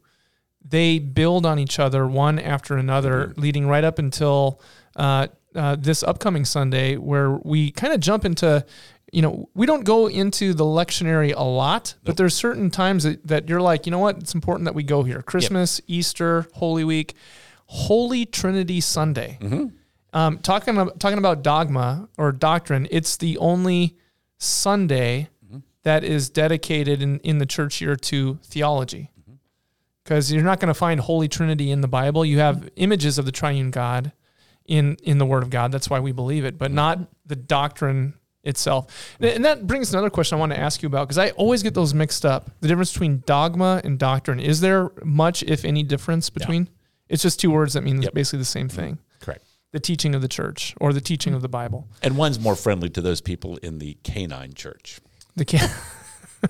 [0.65, 3.41] they build on each other one after another, mm-hmm.
[3.41, 4.61] leading right up until
[4.97, 8.65] uh, uh, this upcoming Sunday, where we kind of jump into,
[9.13, 12.05] you know, we don't go into the lectionary a lot, nope.
[12.05, 14.83] but there's certain times that, that you're like, you know what, it's important that we
[14.83, 15.23] go here.
[15.23, 15.99] Christmas, yep.
[15.99, 17.15] Easter, Holy Week
[17.73, 19.39] Holy Trinity Sunday.
[19.41, 19.67] Mm-hmm.
[20.13, 23.97] Um, talking about, talking about dogma or doctrine, it's the only
[24.39, 25.29] Sunday
[25.85, 29.11] that is dedicated in, in the church year to theology.
[30.05, 32.25] Because you're not going to find Holy Trinity in the Bible.
[32.27, 34.13] You have images of the triune God
[34.67, 35.73] in, in the Word of God.
[35.73, 39.17] That's why we believe it, but not the doctrine itself.
[39.19, 41.63] And- And that brings another question I want to ask you about because I always
[41.63, 42.51] get those mixed up.
[42.61, 44.41] The difference between dogma and doctrine.
[44.41, 46.69] Is there much, if any, difference between?
[47.13, 48.15] It's just two words that mean Yep.
[48.15, 48.77] basically the same mm-hmm.
[48.77, 49.45] thing Correct.
[49.73, 51.87] the teaching of the church or the teaching of the Bible.
[52.03, 54.99] And one's more friendly to those people in the canine church.
[55.37, 55.73] The ca-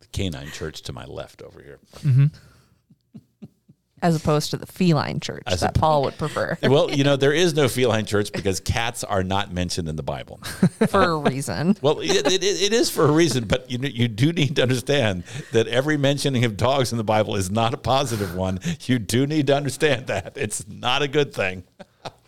[0.00, 1.78] The canine church to my left over here.
[1.98, 2.26] Mm-hmm.
[4.02, 7.16] As opposed to the feline church As that a- Paul would prefer Well, you know,
[7.24, 10.38] there is no feline church because cats are not mentioned in the Bible.
[10.88, 11.76] for a reason.
[11.82, 15.24] Well, it, it, it is for a reason, but you you do need to understand
[15.52, 18.58] that every mentioning of dogs in the Bible is not a positive one.
[18.86, 21.64] You do need to understand that it's not a good thing.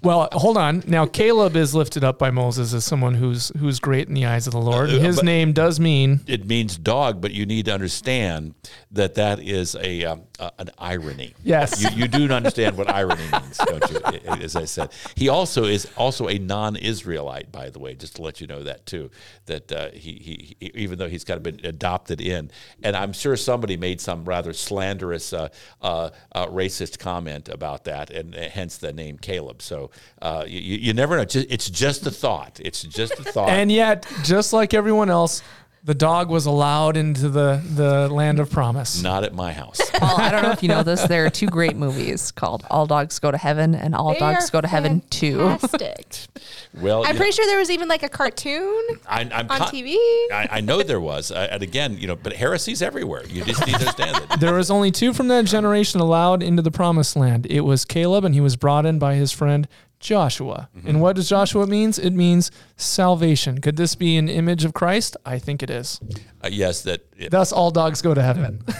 [0.02, 0.82] Well, hold on.
[0.86, 4.46] Now Caleb is lifted up by Moses as someone who's who's great in the eyes
[4.46, 4.90] of the Lord.
[4.90, 8.54] And his name does mean It means dog, but you need to understand
[8.92, 11.34] that that is a um, uh, an irony.
[11.44, 11.82] Yes.
[11.82, 14.00] you, you do understand what irony means, don't you?
[14.42, 18.40] As I said, he also is also a non-Israelite, by the way, just to let
[18.40, 19.10] you know that too.
[19.46, 22.50] That uh, he, he, he even though he's kind of been adopted in,
[22.82, 25.48] and I'm sure somebody made some rather slanderous, uh,
[25.82, 29.62] uh, uh, racist comment about that, and uh, hence the name Caleb.
[29.62, 29.89] So
[30.22, 31.24] uh, you, you never know.
[31.28, 32.60] It's just a thought.
[32.62, 33.48] It's just a thought.
[33.48, 35.42] and yet, just like everyone else,
[35.82, 39.02] the dog was allowed into the, the land of promise.
[39.02, 39.80] not at my house.
[39.94, 41.02] Paul, I don't know if you know this.
[41.04, 44.48] There are two great movies called All Dogs Go to Heaven and All They Dogs
[44.48, 45.56] are Go to Heaven 2.
[45.58, 46.16] fantastic.
[46.80, 49.68] Well, I'm you pretty sure there was even like a cartoon I, I'm on con-
[49.68, 49.94] TV.
[50.30, 53.24] I, I know there was, uh, and again, you know, but heresy's everywhere.
[53.26, 54.38] You just need to understand it.
[54.40, 57.46] There was only two from that generation allowed into the promised land.
[57.50, 59.66] It was Caleb, and he was brought in by his friend
[60.00, 60.68] Joshua.
[60.76, 60.88] Mm-hmm.
[60.88, 61.98] And what does Joshua means?
[61.98, 63.60] It means salvation.
[63.60, 65.16] Could this be an image of Christ?
[65.24, 66.00] I think it is.
[66.42, 68.62] Uh, yes, that it, Thus, all dogs go to heaven.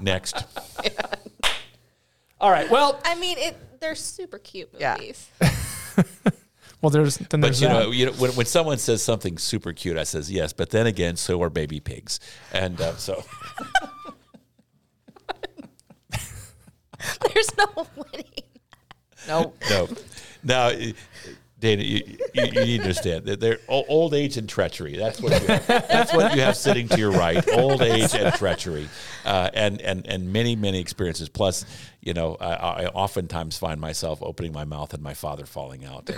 [0.00, 0.44] next.
[2.40, 2.70] all right.
[2.70, 3.56] Well, I mean, it.
[3.80, 4.96] They're super cute Yeah.
[4.98, 5.26] movies.
[6.82, 7.72] well, there's then But there's you that.
[7.84, 10.52] know, you know, when, when someone says something super cute, I says yes.
[10.52, 12.20] But then again, so are baby pigs,
[12.52, 13.24] and uh, so
[17.32, 18.26] There's no winning.
[19.28, 19.56] Nope.
[19.70, 19.88] no.
[20.42, 20.72] Now,
[21.60, 22.02] Dana, you,
[22.32, 24.96] you, you need to understand that they're old age and treachery.
[24.96, 25.66] That's what you have.
[25.66, 27.46] that's what you have sitting to your right.
[27.52, 28.88] Old age and treachery,
[29.26, 31.28] uh, and and and many many experiences.
[31.28, 31.66] Plus,
[32.00, 36.08] you know, I, I oftentimes find myself opening my mouth and my father falling out,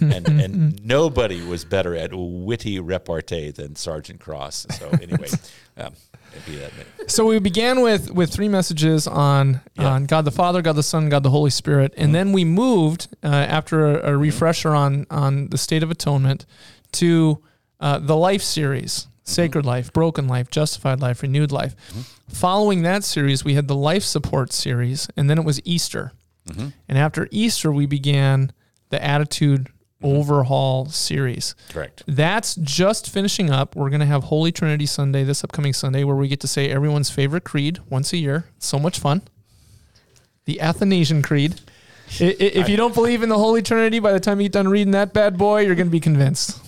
[0.00, 4.66] and and, and nobody was better at witty repartee than Sergeant Cross.
[4.78, 5.28] So anyway,
[5.76, 5.94] um.
[7.06, 9.88] So we began with with three messages on Yeah.
[9.92, 13.08] on God the Father, God the Son, God the Holy Spirit, and then we moved
[13.24, 16.44] uh, after a, a refresher on on the state of atonement
[16.92, 17.38] to
[17.80, 21.74] uh, the life series: Sacred Life, Broken Life, Justified Life, Renewed Life.
[22.28, 26.12] Following that series, we had the Life Support series, and then it was Easter.
[26.88, 28.52] And after Easter, we began
[28.90, 29.68] the Attitude
[30.02, 30.16] Mm-hmm.
[30.16, 31.54] Overhaul series.
[31.70, 32.04] Correct.
[32.06, 33.74] That's just finishing up.
[33.74, 36.70] We're going to have Holy Trinity Sunday this upcoming Sunday where we get to say
[36.70, 38.44] everyone's favorite creed once a year.
[38.60, 39.22] So much fun.
[40.44, 41.60] The Athanasian Creed.
[42.20, 44.52] I- i- If you don't believe in the Holy Trinity, by the time you get
[44.52, 46.58] done reading that bad boy, you're going to be convinced.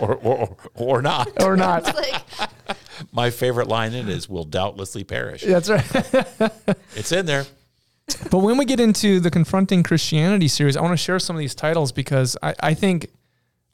[0.00, 1.42] Or or or not.
[1.44, 1.94] Or not.
[3.12, 5.84] My favorite line in it is "will doubtlessly perish." That's right.
[6.96, 7.44] It's in there.
[8.30, 11.40] But when we get into the Confronting Christianity series, I want to share some of
[11.40, 13.10] these titles because I, I think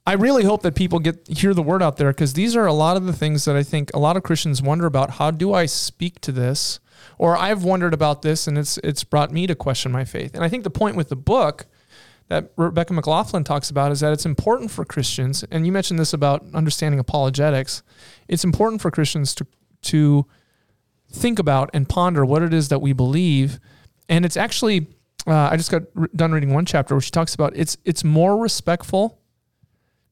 [0.06, 2.72] I really hope that people get hear the word out there because these are a
[2.72, 5.10] lot of the things that I think a lot of Christians wonder about.
[5.12, 6.80] How do I speak to this?
[7.18, 10.34] Or I've wondered about this and it's it's brought me to question my faith.
[10.34, 11.66] And I think the point with the book
[12.28, 16.14] that Rebecca McLaughlin talks about is that it's important for Christians, and you mentioned this
[16.14, 17.82] about understanding apologetics.
[18.26, 19.46] It's important for Christians to
[19.82, 20.26] to
[21.10, 23.60] think about and ponder what it is that we believe.
[24.08, 24.88] And it's actually,
[25.26, 28.04] uh, I just got r- done reading one chapter where she talks about it's it's
[28.04, 29.18] more respectful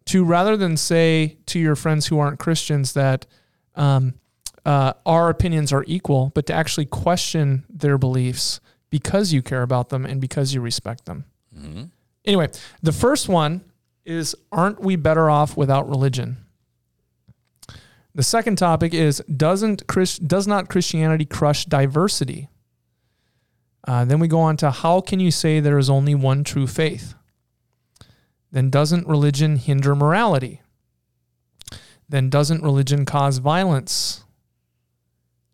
[0.06, 3.26] to rather than say to your friends who aren't Christians that
[3.74, 4.14] um,
[4.64, 8.60] uh, our opinions are equal, but to actually question their beliefs
[8.90, 11.24] because you care about them and because you respect them.
[12.24, 12.48] Anyway,
[12.82, 13.62] the first one
[14.04, 16.38] is aren't we better off without religion?
[18.14, 22.48] The second topic is doesn't Chris, does not Christianity crush diversity?
[23.86, 26.66] Uh, then we go on to how can you say there is only one true
[26.66, 27.14] faith?
[28.52, 30.60] Then doesn't religion hinder morality?
[32.08, 34.24] Then doesn't religion cause violence?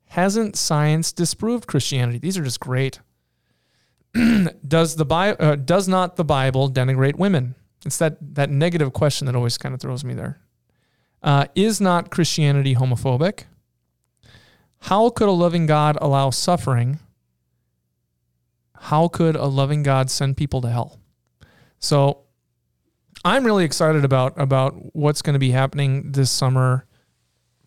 [0.06, 2.18] Hasn't science disproved Christianity?
[2.18, 3.00] These are just great.
[4.66, 7.54] does the Bi- uh, does not the Bible denigrate women?
[7.84, 10.40] It's that that negative question that always kind of throws me there.
[11.22, 13.44] Uh, is not Christianity homophobic?
[14.82, 17.00] How could a loving God allow suffering?
[18.80, 20.98] How could a loving God send people to hell?
[21.78, 22.20] So,
[23.24, 26.86] I'm really excited about about what's going to be happening this summer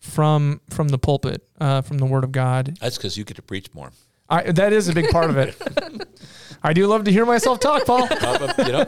[0.00, 2.76] from from the pulpit, uh, from the Word of God.
[2.80, 3.92] That's because you get to preach more.
[4.28, 5.56] I, that is a big part of it.
[6.62, 8.06] I do love to hear myself talk, Paul.
[8.20, 8.86] Uh, you know,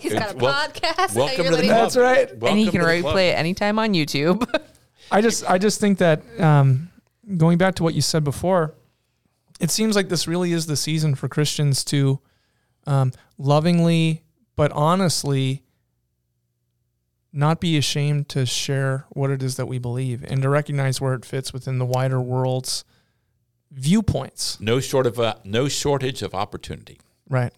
[0.00, 1.14] He's got a Wel- podcast.
[1.14, 1.80] welcome You're to the letting- club.
[1.82, 2.30] That's right.
[2.30, 4.44] and Welcome you can to the replay it anytime on YouTube.
[5.12, 6.90] I just I just think that um,
[7.36, 8.74] going back to what you said before,
[9.60, 12.20] it seems like this really is the season for Christians to
[12.86, 14.22] um, lovingly
[14.56, 15.62] but honestly
[17.32, 21.14] not be ashamed to share what it is that we believe and to recognize where
[21.14, 22.84] it fits within the wider world's
[23.72, 24.60] viewpoints.
[24.60, 27.00] No short of uh, no shortage of opportunity.
[27.28, 27.52] Right.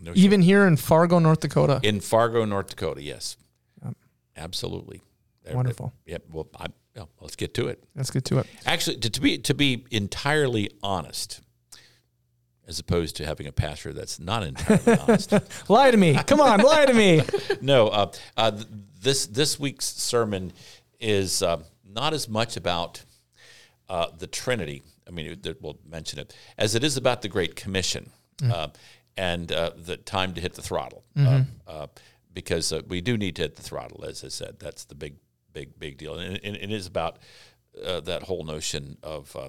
[0.00, 1.80] No Even here in Fargo, North Dakota.
[1.82, 3.36] in Fargo, North Dakota, yes,
[3.84, 3.96] Yep.
[4.36, 5.00] absolutely.
[5.50, 5.94] Wonderful.
[6.06, 6.24] Yep.
[6.30, 6.66] Well, I,
[6.96, 7.82] well, let's get to it.
[7.94, 8.46] Let's get to it.
[8.66, 11.40] Actually, to, to be to be entirely honest,
[12.66, 15.32] as opposed to having a pastor that's not entirely honest.
[15.70, 16.14] Lie to me.
[16.26, 17.22] Come on, lie to me.
[17.60, 18.66] No, uh, uh, th-
[19.00, 20.52] this this week's sermon
[21.00, 23.04] is uh, not as much about
[23.88, 24.82] uh, the Trinity.
[25.06, 28.10] I mean, we'll mention it as it is about the Great Commission
[28.44, 28.68] uh,
[29.16, 31.86] and uh, the time to hit the throttle, uh, uh,
[32.32, 34.04] because uh, we do need to hit the throttle.
[34.04, 35.14] As I said, that's the big,
[35.58, 37.18] big, big deal, and, and it is about
[37.84, 39.48] uh, that whole notion of uh,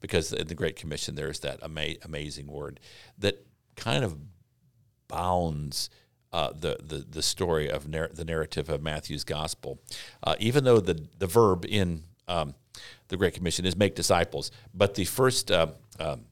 [0.00, 2.80] because in the Great Commission there's that ama- amazing word
[3.18, 3.46] that
[3.76, 4.16] kind of
[5.08, 5.90] bounds
[6.32, 9.78] uh, the, the the story of the narrative of Matthew's gospel,
[10.24, 12.54] uh, even though the the verb in um,
[13.08, 15.68] the Great Commission is make disciples, but the first uh,
[16.00, 16.22] um,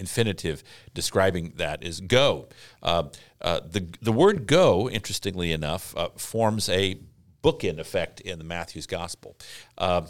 [0.00, 0.64] infinitive
[0.94, 2.48] describing that is go.
[2.82, 3.04] Uh,
[3.42, 6.98] uh, the the word go, interestingly enough, uh, forms a
[7.42, 9.36] bookend effect in the Matthew's gospel.
[9.78, 10.02] Uh,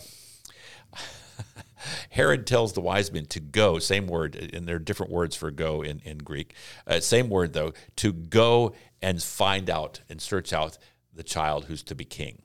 [2.10, 5.50] Herod tells the wise men to go, same word, and there are different words for
[5.50, 6.54] go in, in Greek.
[6.86, 10.78] Uh, same word, though, to go and find out and search out
[11.14, 12.42] the child who's to be king,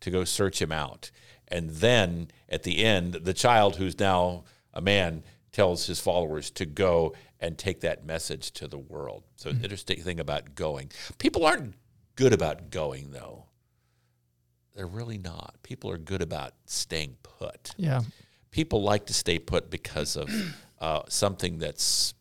[0.00, 1.10] to go search him out.
[1.48, 4.44] And then at the end, the child who's now
[4.74, 9.22] a man tells his followers to go and take that message to the world.
[9.36, 10.90] So, interesting thing about going.
[11.18, 11.74] People aren't
[12.16, 13.46] good about going, though.
[14.76, 15.56] They're really not.
[15.62, 18.02] People are good about staying put Yeah.
[18.50, 20.30] people like to stay put because of
[20.80, 22.14] uh, something that's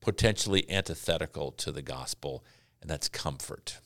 [0.00, 2.44] potentially antithetical to the gospel,
[2.80, 3.78] and that's comfort.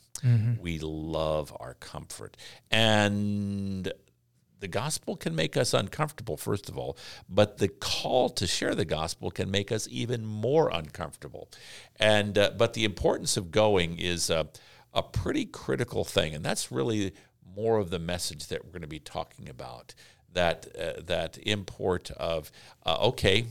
[0.60, 2.36] We love our comfort.
[2.70, 3.90] And
[4.58, 8.84] the gospel can make us uncomfortable, first of all, but the call to share the
[8.84, 11.48] gospel can make us even more uncomfortable.
[11.98, 14.44] And uh, but the importance of going is uh,
[14.92, 17.14] a pretty critical thing, and that's really
[17.56, 19.94] more of the message that we're going to be talking about.
[20.32, 22.52] That uh, that import of
[22.86, 23.46] uh, okay,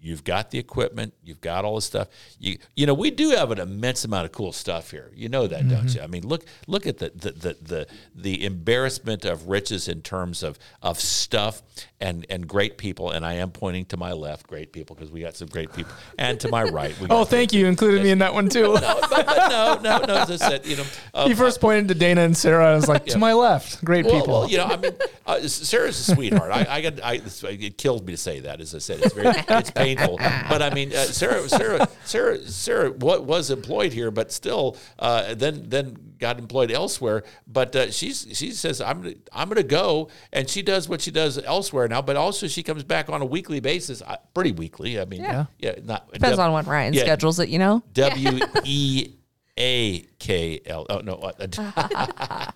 [0.00, 1.14] You've got the equipment.
[1.24, 2.08] You've got all the stuff.
[2.38, 5.10] You you know we do have an immense amount of cool stuff here.
[5.14, 6.00] You know that, don't you?
[6.00, 10.42] I mean, look look at the the, the the the embarrassment of riches in terms
[10.42, 11.62] of of stuff
[12.00, 13.10] and and great people.
[13.10, 15.92] And I am pointing to my left, great people, because we got some great people,
[16.18, 16.98] and to my right.
[17.00, 17.66] We Oh, thank you.
[17.66, 18.74] Included me in that one too.
[18.74, 20.14] no, but, but no, no, no.
[20.14, 20.84] As I said, you know,
[21.14, 22.72] uh, He first pointed to Dana and Sarah.
[22.72, 23.84] I was like, to my left.
[23.84, 24.40] Great well, people.
[24.40, 24.92] well, you know, I mean,
[25.26, 26.52] uh, Sarah's a sweetheart.
[26.52, 28.60] I, I got, I, it killed me to say that.
[28.60, 29.87] As I said, it's very, it's painful.
[29.96, 35.34] But I mean, uh, Sarah, Sarah, Sarah, Sarah, what was employed here, but still, uh,
[35.34, 37.24] then, then got employed elsewhere.
[37.46, 41.00] But uh, she's, she says, I'm, gonna, I'm going to go, and she does what
[41.00, 42.02] she does elsewhere now.
[42.02, 45.00] But also, she comes back on a weekly basis, uh, pretty weekly.
[45.00, 45.74] I mean, yeah, Yeah.
[45.84, 47.02] not Depends W- on when Ryan yeah.
[47.02, 47.82] schedules it, you know?
[47.92, 49.12] W E
[49.58, 50.86] A K L.
[50.90, 51.32] Oh no, uh,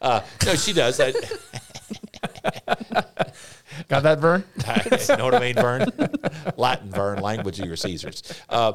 [0.00, 1.00] uh, no, she does.
[1.00, 1.12] I,
[3.88, 4.44] Got that, Vern?
[5.18, 5.88] know what I mean, Vern?
[6.56, 8.22] Latin, Vern, language of your Caesars.
[8.48, 8.72] Uh,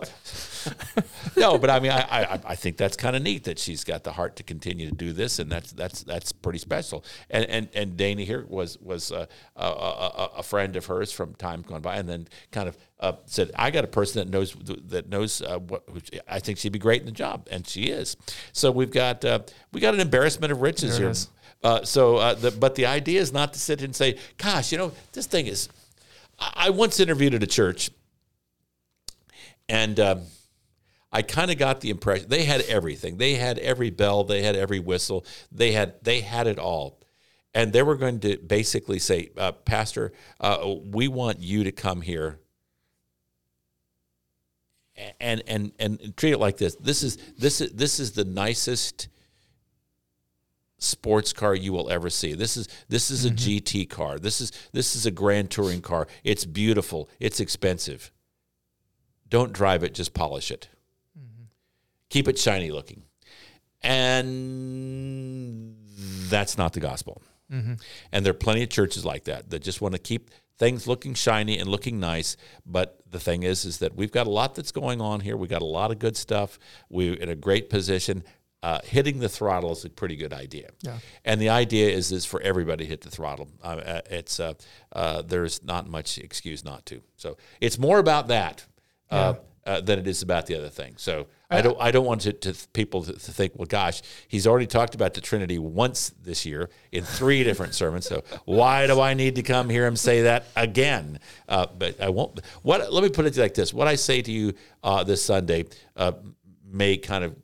[1.36, 4.04] no, but I mean, I, I, I think that's kind of neat that she's got
[4.04, 7.04] the heart to continue to do this, and that's that's that's pretty special.
[7.30, 11.34] And and and Dana here was was a, a, a, a friend of hers from
[11.36, 14.54] time gone by, and then kind of uh, said, "I got a person that knows
[14.90, 17.84] that knows uh, what which I think she'd be great in the job," and she
[17.86, 18.18] is.
[18.52, 19.40] So we've got uh,
[19.72, 21.10] we got an embarrassment of riches There it here.
[21.12, 21.30] is.
[21.64, 24.78] Uh, so, uh, the, but the idea is not to sit and say, "Gosh, you
[24.78, 25.70] know, this thing is."
[26.40, 27.90] I I once interviewed at a church,
[29.68, 30.22] and um,
[31.12, 33.18] I kind of got the impression they had everything.
[33.18, 37.00] They had every bell, they had every whistle, they had they had it all.
[37.54, 42.02] and they were going to basically say, uh, Pastor, uh, we want you to come
[42.02, 42.40] here
[45.20, 46.76] and and and treat it like this.
[46.76, 49.08] This is this is this is the nicest
[50.80, 52.34] sports car you will ever see.
[52.34, 54.18] This is this is a GT car.
[54.18, 56.08] This is this is a grand touring car.
[56.24, 57.10] It's beautiful.
[57.20, 58.12] It's expensive.
[59.30, 60.70] Don't drive it, just polish it.
[61.18, 61.44] Mm-hmm.
[62.10, 63.04] Keep it shiny looking.
[63.82, 65.76] And
[66.30, 67.22] that's not the gospel.
[68.12, 71.14] And there are plenty of churches like that that just want to keep things looking
[71.14, 72.38] shiny and looking nice.
[72.66, 75.36] But the thing is, is that we've got a lot that's going on here.
[75.38, 76.60] We got a lot of good stuff.
[76.90, 78.24] We're in a great position.
[78.62, 80.70] Uh, hitting the throttle is a pretty good idea.
[80.82, 80.98] Yeah.
[81.24, 83.48] And the idea is is for everybody to hit the throttle.
[83.64, 84.54] Uh, uh, it's uh,
[84.92, 87.02] uh, there's not much excuse not to.
[87.16, 88.66] So it's more about that.
[89.10, 89.36] Uh,
[89.70, 90.96] uh, than it is about the other thing.
[90.98, 94.48] So I don't I don't want to, to people to, to think, well, gosh, he's
[94.48, 98.08] already talked about the Trinity once this year in three different sermons.
[98.08, 101.20] So why do I need to come hear him say that again?
[101.48, 102.40] Uh, but I won't.
[102.64, 102.92] What?
[102.92, 104.54] Let me put it like this: What I say to you
[104.84, 106.14] uh, this Sunday uh,
[106.66, 107.36] may kind of.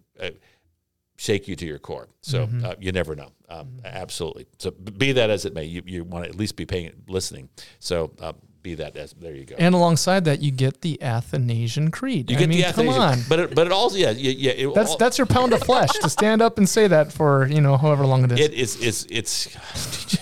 [1.17, 2.09] Shake you to your core.
[2.21, 2.65] So Mm-hmm.
[2.65, 3.31] uh, you never know.
[3.47, 4.47] Um, Absolutely.
[4.59, 7.47] So be that as it may, you, you want to at least be paying listening.
[7.79, 9.55] So uh, be that as there you go.
[9.57, 12.29] And alongside that, you get the Athanasian Creed.
[12.31, 13.19] You I get mean, the come on.
[13.29, 15.61] but it, but it also yeah yeah, yeah it, That's all- that's your pound of
[15.63, 18.39] flesh to stand up and say that for you know however long it is.
[18.39, 20.17] it is it's it's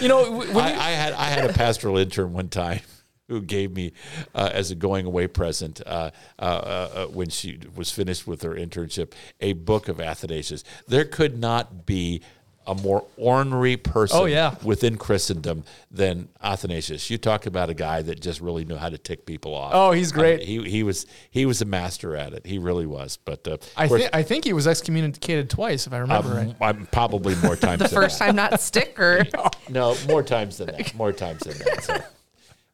[0.00, 2.80] you know, when I, you- I had I had a pastoral intern one time
[3.28, 3.92] who gave me
[4.34, 8.54] uh, as a going away present uh, uh, uh, when she was finished with her
[8.54, 10.64] internship a book of Athanasius.
[10.88, 12.22] There could not be
[12.66, 14.54] a more ornery person Oh, yeah.
[14.62, 17.08] within Christendom than Athanasius.
[17.08, 19.72] You talk about a guy that just really knew how to tick people off.
[19.74, 20.42] Oh, he's great.
[20.42, 22.44] Uh, he he was he was a master at it.
[22.44, 23.16] He really was.
[23.24, 26.48] But uh, I course, think I think he was excommunicated twice, if I remember right.
[26.48, 28.26] um, I'm probably more times The than first that.
[28.26, 29.24] time, not sticker.
[29.70, 30.94] No, more times than that.
[30.94, 31.84] More times than that.
[31.84, 31.96] So,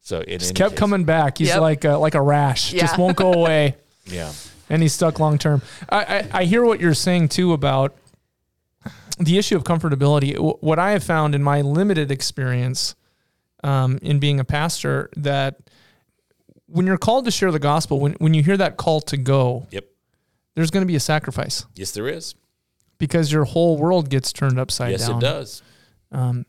[0.04, 1.38] so it Just kept case, coming back.
[1.38, 1.60] He's Yep.
[1.60, 3.74] like a, like a rash, just won't go away,
[4.06, 4.32] Yeah.
[4.70, 5.62] and he's stuck long term.
[5.88, 7.96] I, I I hear what you're saying too about
[9.18, 10.36] the issue of comfortability.
[10.62, 12.94] What I have found in my limited experience
[13.62, 15.56] um, in being a pastor that
[16.66, 19.66] when you're called to share the gospel, when when you hear that call to go,
[19.70, 19.84] Yep.
[20.54, 22.34] there's going to be a sacrifice Yes, there is.
[22.98, 25.18] because your whole world gets turned upside yes, down.
[25.18, 25.62] it does.
[26.12, 26.46] Um,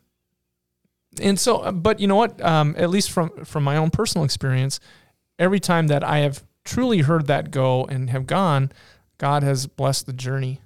[1.22, 2.42] and so, uh, but you know what?
[2.42, 4.80] Um, at least from from my own personal experience,
[5.40, 8.72] every time that I have truly heard that go and have gone,
[9.18, 10.62] God has blessed the journey.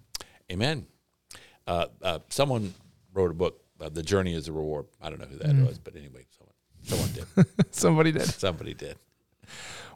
[0.51, 0.85] Amen.
[1.67, 2.73] Uh, uh, someone
[3.13, 5.67] wrote a book, uh, "The Journey is a Reward." I don't know who that Mm.
[5.67, 7.47] was, but anyway, someone someone did.
[7.75, 8.23] Somebody did.
[8.25, 8.97] Somebody did.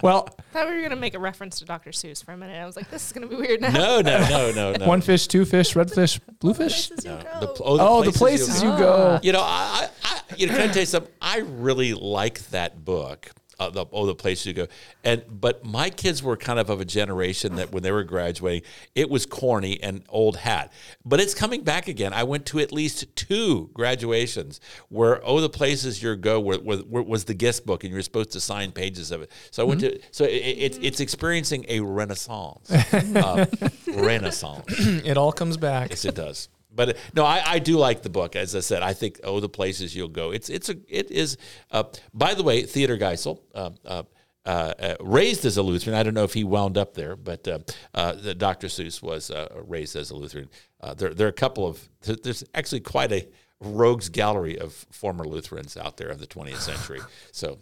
[0.03, 1.91] Well, I thought we were gonna make a reference to Dr.
[1.91, 2.61] Seuss for a minute.
[2.61, 3.71] I was like, this is gonna be weird now.
[3.71, 4.85] No, no, no, no, no.
[4.85, 6.89] one fish, two fish, red fish, blue fish.
[6.89, 7.21] Places you No.
[7.23, 7.39] go.
[7.39, 9.13] The, pl- Oh, the oh, places you go.
[9.15, 9.19] Ah.
[9.23, 11.11] You know, I, I, I you know, can I tell you something?
[11.21, 13.31] I really like that book.
[13.63, 14.67] Uh, the, oh, the places you go,
[15.03, 18.67] and but my kids were kind of of a generation that when they were graduating,
[18.93, 20.73] it was corny and old hat.
[21.05, 22.11] But it's coming back again.
[22.13, 24.59] I went to at least two graduations
[24.89, 27.95] where oh, the places you go were, were, were- was the guest book, and you
[27.97, 29.31] were supposed to sign pages of it.
[29.51, 33.45] So I went to so it, it, it's experiencing a renaissance, uh,
[33.87, 34.65] renaissance.
[34.77, 35.89] It all comes back.
[35.91, 36.49] Yes, it does.
[36.75, 38.35] But uh, no, I, I do like the book.
[38.35, 40.31] As I said, I think oh, the places you'll go.
[40.31, 41.37] It's it's a it is.
[41.71, 44.03] Uh, by the way, Theodor Geisel, uh, uh,
[44.45, 45.95] uh, uh, raised as a Lutheran.
[45.95, 47.59] I don't know if he wound up there, but uh,
[47.93, 48.67] uh, the Dr.
[48.67, 50.49] Seuss was uh, raised as a Lutheran.
[50.81, 53.27] Uh, there there are a couple of there's actually quite a
[53.61, 56.99] rogues gallery of former Lutherans out there of the 20th century.
[57.31, 57.57] So.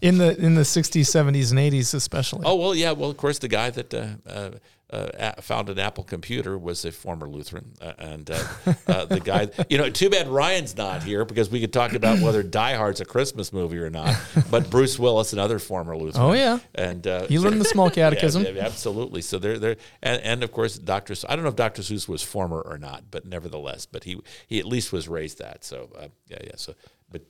[0.00, 2.42] In the in the 60s, 70s, and 80s, especially.
[2.46, 2.92] Oh well, yeah.
[2.92, 4.50] Well, of course, the guy that uh, uh,
[4.92, 8.38] uh, a- founded Apple Computer was a former Lutheran, uh, and uh,
[8.86, 9.48] uh, the guy.
[9.68, 13.00] You know, too bad Ryan's not here because we could talk about whether Die Hard's
[13.00, 14.14] a Christmas movie or not.
[14.50, 16.24] But Bruce Willis, another former Lutheran.
[16.24, 16.58] Oh, yeah.
[16.74, 18.44] and uh, He learned the small catechism.
[18.44, 19.22] Yeah, absolutely.
[19.22, 21.14] So they're there, and, and of course, Doctor.
[21.28, 24.58] I don't know if Doctor Seuss was former or not, but nevertheless, but he he
[24.60, 25.64] at least was raised that.
[25.64, 26.52] So uh, yeah, yeah.
[26.56, 26.74] So,
[27.10, 27.22] but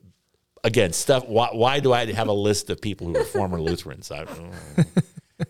[0.62, 1.26] again, stuff.
[1.26, 4.10] Why, why do I have a list of people who are former Lutherans?
[4.12, 4.26] I,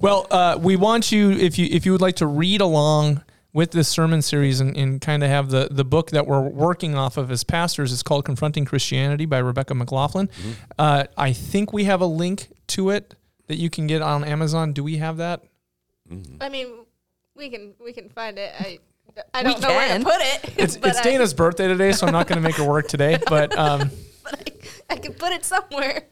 [0.00, 3.70] Well, uh, we want you if you if you would like to read along with
[3.70, 7.16] this sermon series and, and kind of have the the book that we're working off
[7.16, 7.92] of as pastors.
[7.92, 10.28] It's called Confronting Christianity by Rebecca McLaughlin.
[10.78, 13.14] Uh, I think we have a link to it
[13.46, 14.72] that you can get on Amazon.
[14.74, 15.42] Do we have that?
[16.40, 16.68] I mean,
[17.34, 18.52] we can we can find it.
[18.58, 18.78] I
[19.32, 20.00] I don't know where can.
[20.00, 20.54] to put it.
[20.58, 22.86] It's, but it's I- Dana's birthday today, so I'm not going to make her work
[22.88, 23.18] today.
[23.28, 23.90] But um,
[24.22, 24.52] but
[24.90, 26.02] I, I can put it somewhere.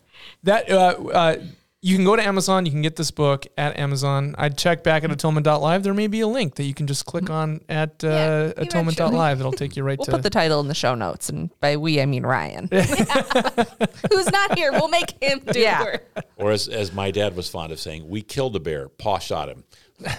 [0.45, 1.37] that uh, uh,
[1.85, 2.65] you can go to Amazon.
[2.65, 4.35] You can get this book at Amazon.
[4.39, 5.83] I'd check back at atonement.live.
[5.83, 9.39] There may be a link that you can just click on at uh, Yeah, atonement.live.
[9.39, 10.05] It'll take you right to.
[10.11, 12.69] We'll put the title in the show notes, and by we I mean Ryan.
[12.73, 14.73] Who's not here?
[14.73, 15.79] We'll make him do Yeah.
[15.79, 16.25] the work.
[16.37, 18.89] Or as, as my dad was fond of saying, we killed a bear.
[18.89, 19.65] Paw shot him.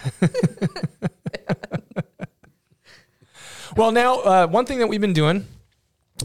[3.75, 5.45] Well, now, uh, one thing that we've been doing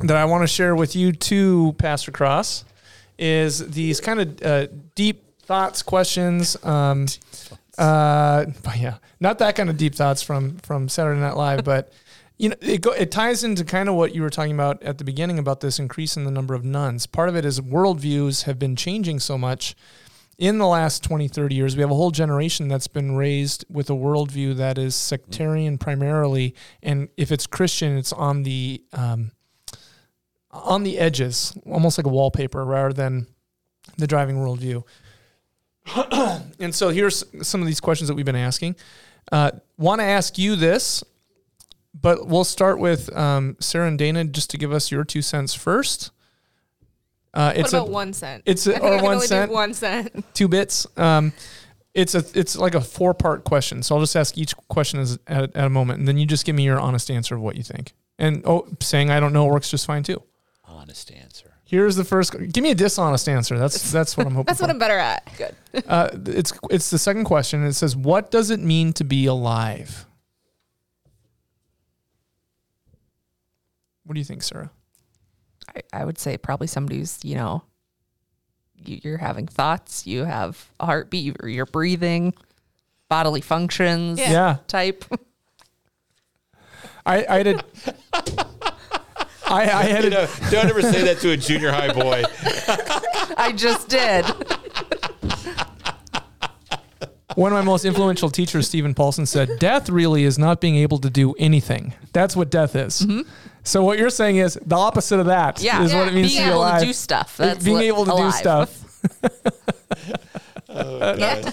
[0.02, 2.64] that I want to share with you too, Pastor Cross,
[3.18, 6.56] is these kind of uh, deep thoughts, questions.
[6.64, 7.06] Um,
[7.78, 11.92] uh, but yeah, not that kind of deep thoughts from from Saturday Night Live, but
[12.38, 14.98] you know, it go, it ties into kind of what you were talking about at
[14.98, 17.06] the beginning about this increase in the number of nones.
[17.06, 19.74] Part of it is worldviews have been changing so much
[20.40, 23.90] in the last 20, 30 years, we have a whole generation that's been raised with
[23.90, 29.32] a worldview that is sectarian primarily, and if it's Christian, it's on the um,
[30.50, 33.26] on the edges, almost like a wallpaper, rather than
[33.98, 34.82] the driving worldview.
[36.60, 38.76] and so here's some of these questions that we've been asking.
[39.32, 41.02] Uh, Want to ask you this,
[41.98, 45.54] but we'll start with um, Sarah and Dana just to give us your two cents
[45.54, 46.10] first.
[47.32, 48.42] Uh, What it's a, about one cent?
[48.46, 50.24] it's I a, think I or can one only cent do one cent.
[50.34, 50.86] two bits.
[50.96, 51.32] Um,
[51.94, 53.82] it's a it's like a four part question.
[53.82, 56.44] So I'll just ask each question as, at, at a moment, and then you just
[56.44, 57.92] give me your honest answer of what you think.
[58.18, 60.22] And oh, saying I don't know works just fine too.
[60.64, 61.29] Honest answer.
[61.70, 62.34] Here's the first.
[62.52, 63.56] Give me a dishonest answer.
[63.56, 64.46] That's that's what I'm hoping.
[64.46, 64.46] For.
[64.48, 64.64] That's for.
[64.64, 65.32] what I'm better at.
[65.38, 65.54] Good.
[65.86, 67.64] Uh, it's it's the second question.
[67.64, 70.04] It says, "What does it mean to be alive?"
[74.02, 74.72] What do you think, Sarah?
[75.76, 77.62] I, I would say probably somebody who's, you know,
[78.74, 82.34] you, you're having thoughts, you have a heartbeat, you're, you're breathing,
[83.08, 84.32] bodily functions Yeah.
[84.32, 85.04] Yeah, type.
[87.06, 87.62] I I did.
[89.54, 92.22] I, I had You know, don't ever say that to a junior high boy.
[93.36, 94.24] I just did.
[97.36, 100.98] One of my most influential teachers, Steven Paulson, said, "Death really is not being able
[100.98, 101.94] to do anything.
[102.12, 103.28] That's what death is." Mm-hmm.
[103.62, 105.80] So what you're saying is the opposite of that is Yeah.
[105.82, 106.80] what it means Being to be able alive.
[106.80, 107.36] to do stuff.
[107.36, 108.34] That's being li- able to do alive.
[108.34, 108.84] stuff.
[110.72, 111.50] Oh, yeah.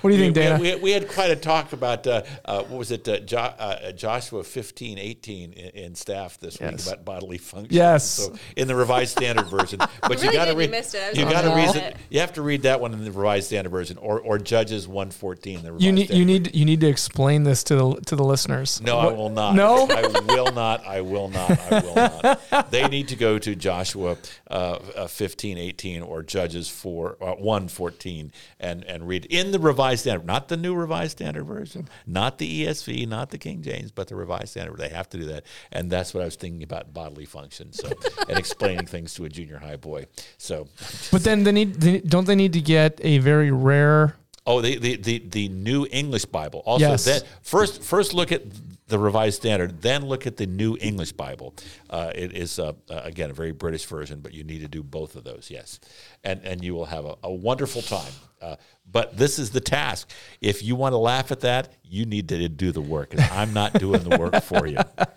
[0.00, 0.58] What do you we, think, Dana?
[0.60, 3.92] we, we had quite a talk about uh, uh, what was it, uh, jo- uh,
[3.92, 6.86] Joshua fifteen eighteen in, in staff this Yes.
[6.86, 7.74] week about bodily function.
[7.74, 8.04] Yes.
[8.08, 10.70] so in the Revised Standard Version, but you got to did, you read.
[10.70, 11.16] missed it.
[11.16, 11.82] You got to read read it.
[11.82, 11.96] it.
[12.08, 15.10] You have to read that one in the Revised Standard Version, or or Judges one
[15.10, 15.62] fourteen.
[15.62, 18.16] The Revised you need Standard you need you need to explain this to the to
[18.16, 18.80] the listeners.
[18.80, 19.54] No, I will not.
[19.54, 19.86] No?
[19.90, 20.02] I
[20.34, 20.86] will not.
[20.86, 21.50] I will not.
[21.50, 22.70] I will not.
[22.70, 24.16] They need to go to Joshua
[24.50, 29.58] uh, uh, 15, 18 or Judges 4, uh, 1, 14 and, and read in the
[29.58, 33.90] Revised Standard, not the New Revised Standard Version, not the ESV, not the King James,
[33.90, 34.78] but the Revised Standard.
[34.78, 35.44] They have to do that.
[35.72, 37.72] And that's what I was thinking about bodily function.
[37.72, 37.90] So,
[38.28, 40.06] and explaining things to a junior high boy.
[40.38, 40.68] So,
[41.10, 44.16] But then they need they, don't they need to get a very rare
[44.46, 46.62] Oh, the the the, the New English Bible.
[46.64, 47.04] Also, Yes.
[47.04, 48.42] then first first look at
[48.90, 51.54] the Revised Standard, then look at the New English Bible.
[51.88, 54.82] Uh, it is uh, uh, again a very British version, but you need to do
[54.82, 55.48] both of those.
[55.50, 55.80] Yes,
[56.22, 58.12] and and you will have a, a wonderful time.
[58.42, 58.56] Uh,
[58.90, 60.10] but this is the task.
[60.40, 63.12] If you want to laugh at that, you need to do the work.
[63.12, 64.78] And I'm not doing the work for you.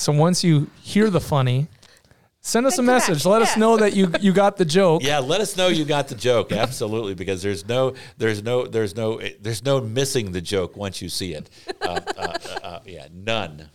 [0.00, 1.68] So once you hear the funny,
[2.40, 3.08] send us a Send it back.
[3.08, 3.26] message.
[3.26, 5.02] Let us know that you you got the joke.
[5.02, 6.52] Yeah, let us know you got the joke.
[6.52, 11.08] Absolutely, because there's no, there's no, there's no, there's no missing the joke once you
[11.08, 11.50] see it.
[11.80, 13.68] Uh, uh, uh, uh, yeah, none.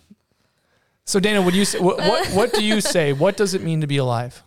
[1.05, 3.13] So Dana, would you say what, what what do you say?
[3.13, 4.41] What does it mean to be alive?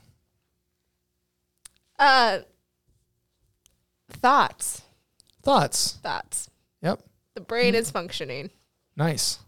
[1.99, 2.41] Uh,
[4.11, 4.83] thoughts.
[5.43, 5.99] Thoughts.
[6.03, 6.51] Thoughts.
[6.83, 7.01] Yep.
[7.35, 8.51] The brain is functioning.
[8.97, 9.39] Nice.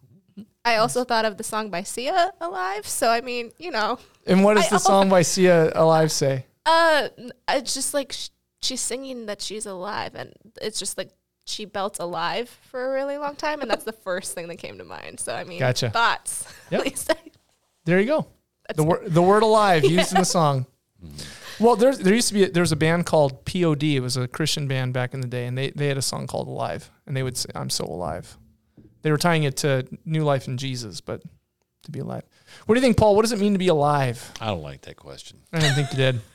[0.65, 3.99] I also thought of the song by Sia, "Alive." So I mean, you know,
[4.31, 6.47] And what does I the song by Sia Alive say?
[6.67, 7.09] uh,
[7.49, 8.29] it's just like sh-
[8.63, 11.11] she's singing that she's alive, and it's just like
[11.47, 14.79] she belts alive for a really long time, and that's the first thing that came
[14.79, 15.19] to mind.
[15.21, 15.91] So I mean, Gotcha.
[15.91, 16.47] thoughts.
[16.71, 16.83] Yep.
[16.87, 17.15] I-
[17.85, 18.27] There you go.
[18.77, 20.67] The word the word alive used in the song.
[21.59, 23.83] Well, there's there used to be a, there was a band called POD.
[23.83, 26.27] It was a Christian band back in the day, and they they had a song
[26.29, 28.39] called Alive, and they would say, "I'm so alive."
[29.03, 31.23] They were tying it to new life in Jesus, but
[31.85, 32.23] to be alive.
[32.67, 33.17] What do you think, Paul?
[33.17, 34.33] What does it mean to be alive?
[34.41, 35.39] I don't like that question.
[35.53, 36.21] I didn't think you did.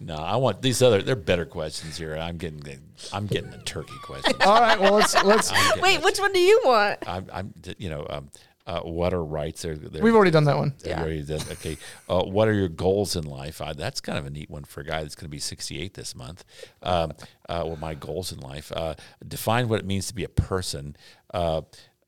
[0.00, 1.02] No, I want these other.
[1.02, 2.16] They're better questions here.
[2.16, 2.60] I'm getting.
[2.60, 2.78] the-
[3.12, 4.34] I'm getting the turkey question.
[4.40, 4.80] All right.
[4.80, 5.52] Well, let's let's.
[5.80, 6.98] Wait, which one do you want?
[7.06, 7.26] I'm.
[7.32, 7.54] I'm.
[7.78, 8.06] You know.
[8.08, 8.30] Um.
[8.66, 9.62] Uh, what are rights?
[9.62, 10.74] They're, they're, We've already done that one.
[10.82, 11.76] they're already done- okay.
[12.08, 13.60] Uh, what are your goals in life?
[13.60, 15.94] Uh, that's kind of a neat one for a guy that's going to be 68
[15.94, 16.44] this month.
[16.82, 17.10] Um,
[17.48, 18.72] uh, well, my goals in life.
[18.74, 18.94] Uh,
[19.26, 20.96] define what it means to be a person.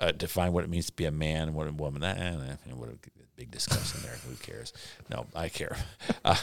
[0.00, 2.02] Uh, define what it means to be a man, and what a woman.
[2.02, 2.32] That, eh,
[2.68, 2.96] eh, what a-
[3.36, 4.16] big discussion there.
[4.28, 4.72] Who cares?
[5.10, 5.76] No, I care.
[6.24, 6.36] Uh,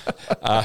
[0.44, 0.64] uh,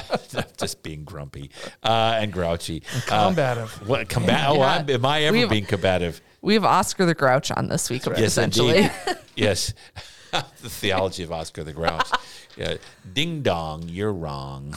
[0.59, 1.51] just being grumpy
[1.83, 2.83] uh, and grouchy.
[2.95, 3.89] Uh, Combative.
[3.89, 4.47] what combat?
[4.49, 4.85] Oh, Yeah.
[4.89, 6.21] I'm, I ever We've- being combative?
[6.43, 8.77] We have Oscar the Grouch on this week, Yes, essentially.
[8.79, 8.91] indeed.
[9.37, 9.73] yes.
[10.33, 12.09] the theology of Oscar the Grouch.
[12.57, 12.75] Yeah.
[13.13, 14.75] Ding dong, you're wrong.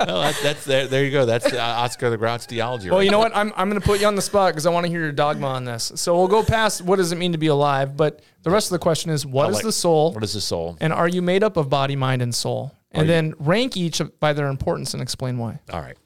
[0.00, 0.86] Well, that, that's there.
[0.86, 1.26] There you go.
[1.26, 2.88] That's uh, Oscar the Grouch theology.
[2.90, 3.30] Well, right you know there.
[3.30, 3.36] what?
[3.36, 5.12] I'm, I'm going to put you on the spot because I want to hear your
[5.12, 5.92] dogma on this.
[5.96, 8.72] So we'll go past what does it mean to be alive, but the rest of
[8.72, 10.76] the question is what is like- the soul, What is the soul?
[10.80, 12.72] and are you made up of body, mind, and soul?
[12.92, 15.60] And you- then rank each by their importance and explain why.
[15.72, 15.96] All right.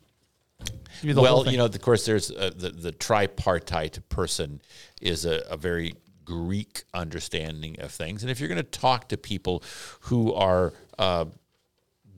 [1.04, 4.60] Well, you know, of course, there's uh, the the tripartite person
[5.00, 5.94] is a, a very
[6.24, 9.64] Greek understanding of things, and if you're going to talk to people
[10.02, 11.24] who are uh,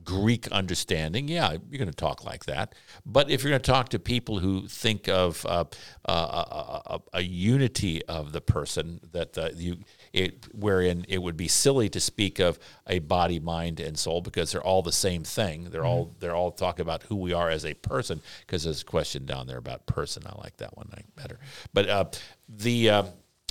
[0.05, 2.73] Greek understanding, yeah, you're going to talk like that.
[3.05, 5.65] But if you're going to talk to people who think of uh,
[6.07, 9.77] uh, a, a, a unity of the person, that uh, you,
[10.13, 14.51] it, wherein it would be silly to speak of a body, mind, and soul because
[14.51, 15.65] they're all the same thing.
[15.71, 18.21] They're all they're all talking about who we are as a person.
[18.45, 20.23] Because there's a question down there about person.
[20.25, 21.39] I like that one better.
[21.73, 22.05] But uh,
[22.47, 23.03] the uh,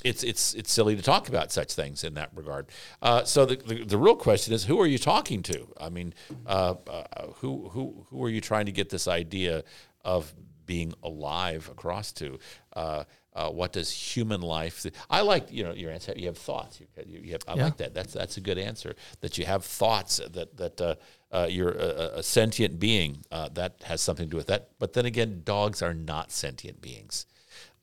[0.04, 2.66] it's it's it's silly to talk about such things in that regard.
[3.02, 5.66] Uh, so the, the the real question is, who are you talking to?
[5.80, 6.14] I mean,
[6.46, 7.04] uh, uh,
[7.36, 9.64] who who who are you trying to get this idea
[10.04, 10.32] of
[10.66, 12.38] being alive across to?
[12.74, 14.86] Uh, uh, what does human life?
[15.10, 16.12] I like you know your answer.
[16.14, 16.80] You have thoughts.
[16.80, 17.64] You, you, you have, I Yeah.
[17.64, 17.94] like that.
[17.94, 18.94] That's that's a good answer.
[19.22, 20.20] That you have thoughts.
[20.32, 20.94] That that uh,
[21.32, 23.24] uh, you're a, a sentient being.
[23.32, 24.68] Uh, that has something to do with that.
[24.78, 27.26] But then again, dogs are not sentient beings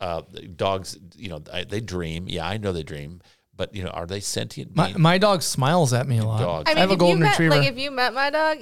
[0.01, 0.23] uh,
[0.57, 2.25] dogs, you know, they dream.
[2.27, 3.21] Yeah, I know they dream,
[3.55, 6.39] but you know, are they sentient my, my dog smiles at me a lot.
[6.41, 6.63] Dogs.
[6.69, 7.55] I mean, have a golden you met, retriever.
[7.55, 8.57] Like if you met my dog,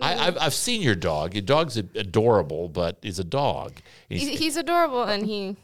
[0.00, 1.34] I, I've, I've seen your dog.
[1.34, 3.72] Your dog's adorable, but he's a dog.
[4.08, 5.56] He's, he's, he's adorable and he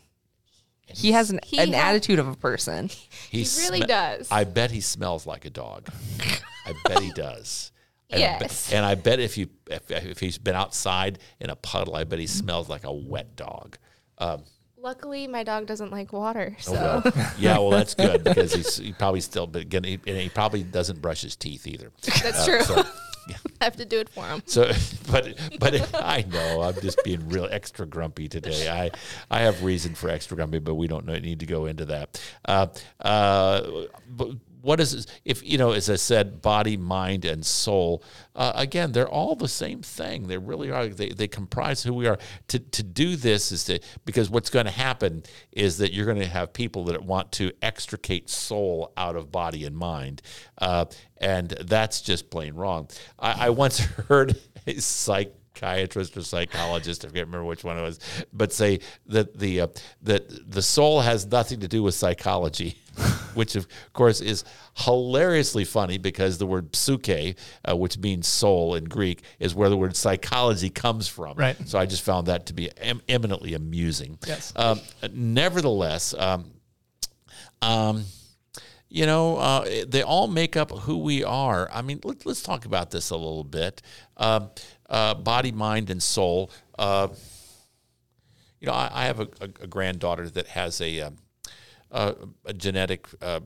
[0.87, 2.89] He has an, He an ha- attitude of a person.
[3.31, 4.29] he really does.
[4.31, 5.89] I bet he smells like a dog.
[6.67, 7.71] I bet he does.
[8.11, 8.73] And I bet- Yes.
[8.73, 12.19] and I bet if you if, if he's been outside in a puddle, I bet
[12.19, 13.77] he smells like a wet dog.
[14.17, 14.45] Um,
[14.83, 17.03] luckily my dog doesn't like water, so well,
[17.39, 21.01] yeah, well, that's good because he's he probably still, but he, and he probably doesn't
[21.01, 21.91] brush his teeth either.
[22.23, 22.61] that's true.
[22.63, 22.83] So,
[23.61, 24.43] I have to do it for him.
[24.47, 24.71] So,
[25.11, 28.69] but but I know I'm just being real extra grumpy today.
[28.69, 28.91] I
[29.31, 32.23] I have reason for extra grumpy, but we don't know- need to go into that.
[32.45, 32.69] Uh,
[33.01, 34.31] uh, but
[34.61, 35.73] what is if you know?
[35.73, 38.03] As I said, body, mind, and soul.
[38.35, 40.29] Uh, again, they're all the same thing.
[40.29, 40.89] They really are.
[40.89, 42.19] They, they comprise who we are.
[42.49, 46.21] To to do this is to because what's going to happen is that you're going
[46.21, 50.23] to have people that want to extricate soul out of body and mind,
[50.59, 50.87] uh,
[51.19, 52.89] and that's just plain wrong.
[53.19, 53.79] I, I once
[54.09, 54.37] heard
[54.67, 54.81] a
[55.59, 57.99] psychiatrist or psychologist, I can't remember which one it was,
[58.33, 59.67] but say that the uh,
[60.03, 62.79] that the soul has nothing to do with psychology.
[63.35, 64.43] Which of course is
[64.75, 67.37] hilariously funny because the word psyche,
[67.69, 71.37] uh, which means soul in Greek, is where the word psychology comes from.
[71.37, 71.57] Right.
[71.69, 74.19] So I just found that to be em- eminently amusing.
[74.27, 74.53] Yes.
[74.57, 74.81] Um,
[75.13, 76.51] nevertheless, um,
[77.63, 78.05] um,
[78.89, 81.71] you know, uh, they all make up who we are.
[81.73, 83.81] I mean, let, let's talk about this a little bit.
[84.17, 84.51] Um
[84.89, 86.51] uh, body, mind, and soul.
[86.79, 87.09] Uh,
[88.61, 91.17] you know, I, I have a, a, granddaughter that has a, um,
[91.91, 92.15] a,
[92.45, 93.41] a genetic uh,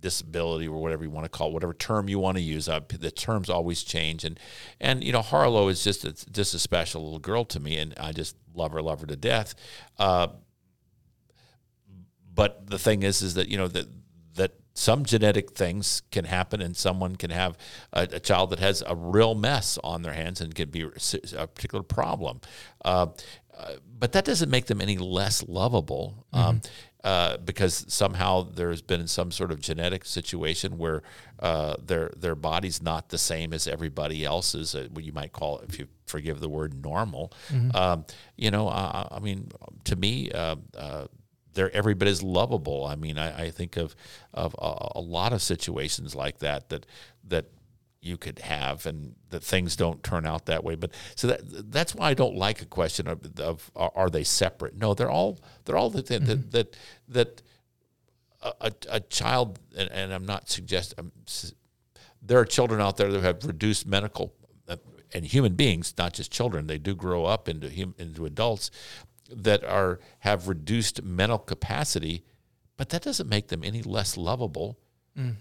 [0.00, 2.68] disability or whatever you want to call it, whatever term you want to use.
[2.68, 4.38] Uh, the terms always change, and
[4.80, 7.94] and you know, Harlow is just a, just a special little girl to me, and
[7.98, 9.54] I just love her, love her to death.
[9.98, 10.28] Uh,
[12.32, 13.86] but the thing is, is that you know that
[14.38, 17.58] that some genetic things can happen, and someone can have
[17.92, 21.46] a, a child that has a real mess on their hands and can be a
[21.46, 22.40] particular problem.
[22.84, 23.08] Uh,
[23.56, 26.26] uh, but that doesn't make them any less lovable.
[26.32, 26.60] Um,
[27.04, 31.02] uh, because somehow there's been some sort of genetic situation where
[31.38, 34.74] uh, their their body's not the same as everybody else's.
[34.74, 37.32] Uh, what you might call, if you forgive the word, normal.
[37.74, 38.04] Um,
[38.36, 39.50] you know, uh, I mean,
[39.84, 41.06] to me, uh, uh,
[41.58, 42.86] they're every bit as lovable.
[42.86, 43.96] I mean, I, I think of
[44.32, 46.86] of a, a lot of situations like that that
[47.24, 47.46] that
[48.00, 50.76] you could have, and that things don't turn out that way.
[50.76, 54.76] But so that that's why I don't like a question of, of are, they separate?
[54.76, 56.76] No, they're all they're all the thing that that
[57.08, 57.42] that
[58.40, 61.10] a, a, a child, and, and I'm not suggesting.
[62.22, 64.32] there are children out there that have reduced medical
[64.68, 64.76] uh,
[65.12, 66.68] and human beings, not just children.
[66.68, 68.70] They do grow up into hum, into adults
[69.28, 72.24] that are have reduced mental capacity,
[72.76, 74.78] but that doesn't make them any less lovable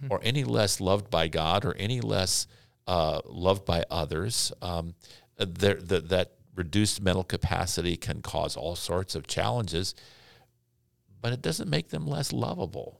[0.09, 2.47] or any less loved by God or any less
[2.87, 4.51] uh, loved by others.
[4.61, 4.95] Um,
[5.37, 9.93] there, that that reduced mental capacity can cause all sorts of challenges,
[11.21, 12.99] but it doesn't make them less lovable.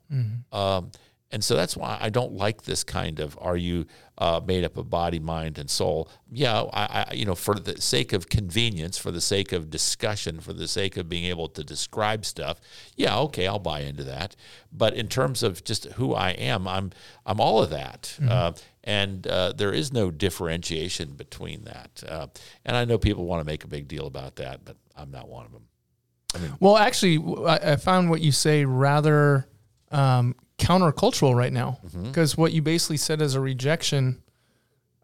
[0.51, 0.91] Um,
[1.31, 3.85] and so that's why I don't like this kind of are you
[4.17, 6.09] uh, made up of body, mind, and soul?
[6.31, 10.39] Yeah, I, I, you know, for the sake of convenience, for the sake of discussion,
[10.39, 12.61] for the sake of being able to describe stuff,
[12.95, 14.37] yeah, okay, I'll buy into that.
[14.71, 16.91] But in terms of just who I am, I'm
[17.25, 18.53] I'm all of that, uh,
[18.85, 22.03] and uh, there is no differentiation between that.
[22.07, 22.27] Uh,
[22.65, 25.27] and I know people want to make a big deal about that, but I'm not
[25.27, 25.63] one of them.
[26.59, 29.47] Well, actually, I found what you say rather
[29.91, 32.03] um, countercultural right now mm-hmm.
[32.03, 34.21] because what you basically said is a rejection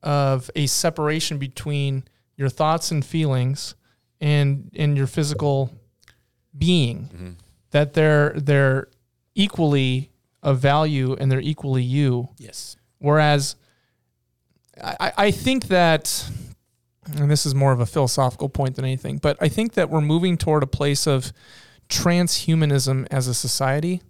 [0.01, 2.03] of a separation between
[2.35, 3.75] your thoughts and feelings
[4.19, 5.71] and and your physical
[6.57, 7.09] being.
[7.13, 7.29] Mm-hmm.
[7.71, 8.87] That they're they're
[9.35, 12.29] equally of value and they're equally you.
[12.37, 12.75] Yes.
[12.99, 13.55] Whereas
[14.81, 16.29] I, I- I think that,
[17.05, 20.01] and this is more of a philosophical point than anything, but I think that we're
[20.01, 21.31] moving toward a place of
[21.89, 24.01] transhumanism as a society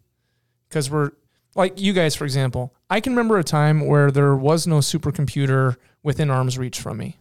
[0.68, 1.12] because we're
[1.56, 2.74] like you guys, for example.
[2.90, 7.18] I can remember a time where there was no supercomputer within arm's reach from me.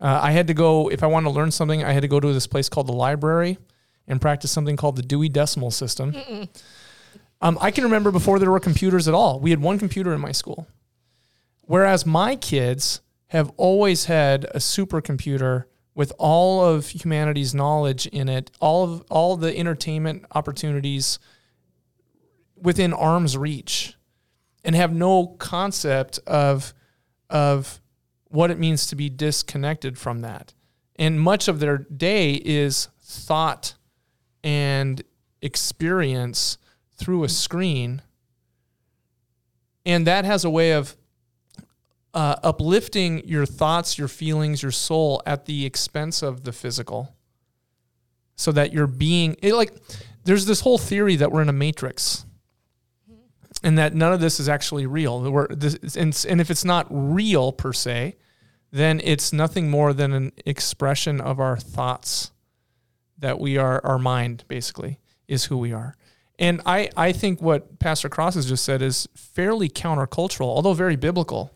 [0.00, 2.18] Uh, I had to go, if I wanted to learn something, I had to go
[2.18, 3.58] to this place called the library
[4.08, 6.14] and practice something called the Dewey Decimal System.
[7.40, 9.40] Um, I can remember before there were computers at all.
[9.40, 10.66] We had one computer in my school.
[11.62, 15.64] Whereas my kids have always had a supercomputer
[15.94, 21.18] with all of humanity's knowledge in it, all of all the entertainment opportunities
[22.62, 23.94] within arm's reach,
[24.64, 26.72] and have no concept of
[27.28, 27.80] of
[28.28, 30.54] what it means to be disconnected from that.
[30.96, 33.74] And much of their day is thought
[34.44, 35.02] and
[35.40, 36.58] experience
[36.96, 38.02] through a screen.
[39.84, 40.96] And that has a way of
[42.14, 47.14] uh, uplifting your thoughts, your feelings, your soul at the expense of the physical.
[48.36, 49.74] So that you're being it, like,
[50.24, 52.24] there's this whole theory that we're in a matrix
[53.62, 55.46] and that none of this is actually real.
[55.50, 58.16] This, and, and if it's not real per se,
[58.70, 62.32] then it's nothing more than an expression of our thoughts
[63.18, 64.98] that we are, our mind basically
[65.28, 65.96] is who we are.
[66.38, 70.96] And I, I think what Pastor Cross has just said is fairly countercultural, although very
[70.96, 71.52] biblical,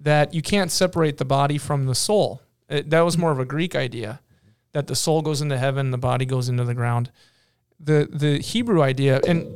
[0.00, 2.42] that you can't separate the body from the soul.
[2.68, 4.20] It, that was more of a Greek idea,
[4.72, 7.12] that the soul goes into heaven, the body goes into the ground.
[7.82, 9.46] The the Hebrew idea, and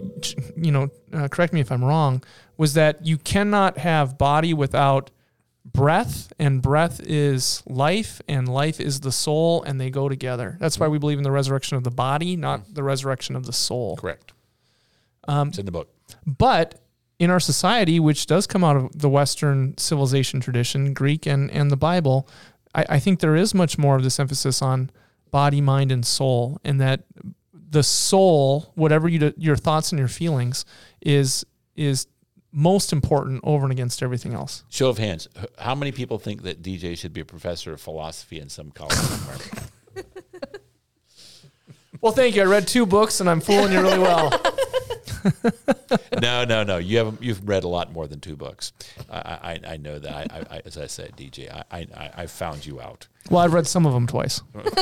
[0.57, 2.23] you know, uh, correct me if I'm wrong,
[2.57, 5.11] was that you cannot have body without
[5.65, 10.57] breath, and breath is life, and life is the soul, and they go together.
[10.61, 13.53] That's why we believe in the resurrection of the body, not the resurrection of the
[13.53, 13.97] soul.
[13.97, 14.33] Correct.
[15.27, 15.89] Um, It's in the book.
[16.27, 16.81] But
[17.19, 21.71] in our society, which does come out of the Western civilization tradition, Greek and, and
[21.71, 22.29] the Bible,
[22.75, 24.91] I, I think there is much more of this emphasis on
[25.31, 27.05] body, mind, and soul, and that
[27.75, 30.65] the soul, whatever you do, your thoughts and your feelings,
[31.01, 31.45] is
[31.77, 32.07] is
[32.53, 34.63] most important over and against everything else.
[34.71, 35.29] Show of hands.
[35.59, 38.95] How many people think that DJ should be a professor of philosophy in some college
[38.95, 39.37] somewhere?
[42.01, 42.43] Well, thank you.
[42.43, 44.29] I read two books, and I'm fooling you really well.
[46.21, 46.79] no, no, no.
[46.79, 47.23] You haven't.
[47.23, 48.73] You've read a lot more than two books.
[49.11, 50.33] I, I, I know that.
[50.33, 53.09] I, I, I, as I said, DJ, I, I, I found you out.
[53.31, 54.41] Well, I've read some of them twice.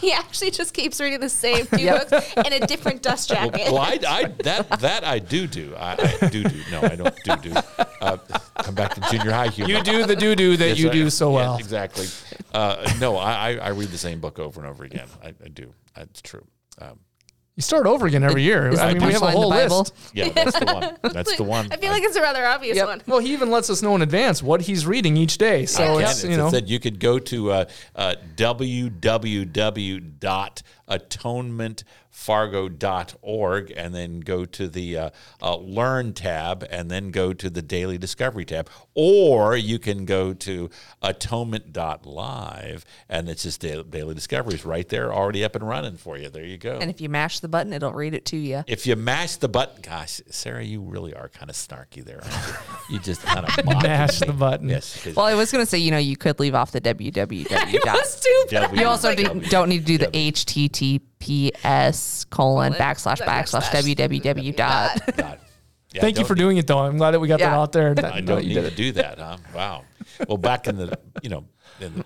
[0.00, 3.72] He actually just keeps reading the same two books in a different dust jacket.
[3.72, 5.74] well, I, I, that, that I do do.
[5.74, 6.60] I, I do do.
[6.70, 7.54] No, I don't do do.
[8.02, 8.18] Uh,
[8.62, 9.72] come back to junior high humor.
[9.72, 11.56] You do the doo doo that Yes, you I- do so yeah, well.
[11.56, 12.08] exactly.
[12.52, 15.08] Uh, no, I, I- I read the same book over and over again.
[15.24, 15.72] I, I do.
[15.94, 16.46] That's true.
[16.78, 16.98] Um,
[17.56, 18.68] You start over again every year.
[18.68, 19.78] Is I mean, we have a punchline the whole Bible?
[19.78, 19.94] list.
[20.12, 20.96] yeah, that's the one.
[21.14, 21.68] That's the one.
[21.72, 22.86] I feel like it's a rather obvious Yep.
[22.86, 23.02] one.
[23.06, 25.64] Well, he even lets us know in advance what he's reading each day.
[25.64, 28.16] So I it's It you know said you could go to uh, uh,
[32.16, 35.10] www.atonementfargo.org and then go to the uh,
[35.42, 40.32] uh, Learn tab and then go to the Daily Discovery tab, or you can go
[40.32, 40.70] to
[41.02, 46.28] atonement.live and it's just daily, daily discoveries right there, already up and running for you.
[46.28, 46.78] There you go.
[46.78, 48.64] And if you mash the button, it'll read it to you.
[48.66, 52.22] if you mash the button, gosh, Sarah, you really are kind of snarky there.
[52.22, 52.46] Aren't
[52.90, 52.94] you?
[52.96, 54.68] you just kind of mash the button.
[54.68, 55.06] Yes.
[55.16, 57.48] Well, I was going to say, you know, you could leave off the www.
[57.48, 57.68] dot.
[57.84, 58.62] That's too bad.
[58.62, 60.10] W- You also Like- do, don't need to do the
[61.20, 65.00] HTTPS colon backslash backslash www dot.
[65.16, 65.38] God.
[65.92, 66.80] Yeah, Thank you for doing it though.
[66.80, 67.94] I'm glad that we got that out there.
[68.04, 69.38] I don't need to do that, huh?
[69.54, 69.84] Wow.
[70.28, 71.46] Well, back in the you know
[71.80, 72.04] in the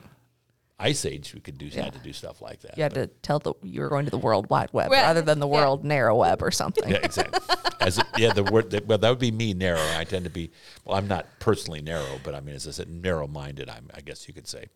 [0.79, 2.77] ice age, we could do had to do stuff like that.
[2.77, 5.03] You had to tell the you were going to the World Wide Web Right.
[5.03, 5.55] rather than the Yeah.
[5.55, 6.89] World Narrow Web or something.
[6.89, 7.41] Yeah, exactly.
[7.81, 9.81] As it, yeah, the word that, well, that would be me narrow.
[9.97, 10.53] I tend to be
[10.85, 10.97] well.
[10.97, 13.69] I'm not personally narrow, but I mean, as I said, narrow-minded.
[13.69, 14.67] I'm, I guess you could say.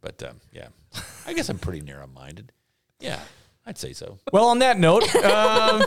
[0.00, 0.68] But um, yeah,
[1.26, 2.52] I guess I'm pretty narrow-minded.
[3.00, 3.18] Yeah,
[3.66, 4.18] I'd say so.
[4.32, 5.82] Well, on that note, um,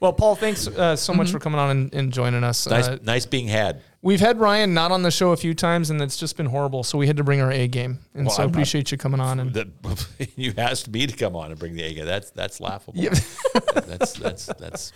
[0.00, 2.66] Well, Paul, thanks uh, so much for coming on and, and joining us.
[2.66, 3.80] Nice, Uh, nice being had.
[4.02, 6.82] we've had Ryan not on the show a few times, and it's just been horrible.
[6.84, 8.92] So we had to bring our A game, and Well, so I I'm not- appreciate
[8.92, 9.40] you coming on.
[9.40, 9.68] And That
[10.36, 11.96] you asked me to come on and bring the egg.
[12.04, 12.94] That's that's laughable.
[13.02, 13.14] Yeah.
[13.74, 14.92] that's that's that's.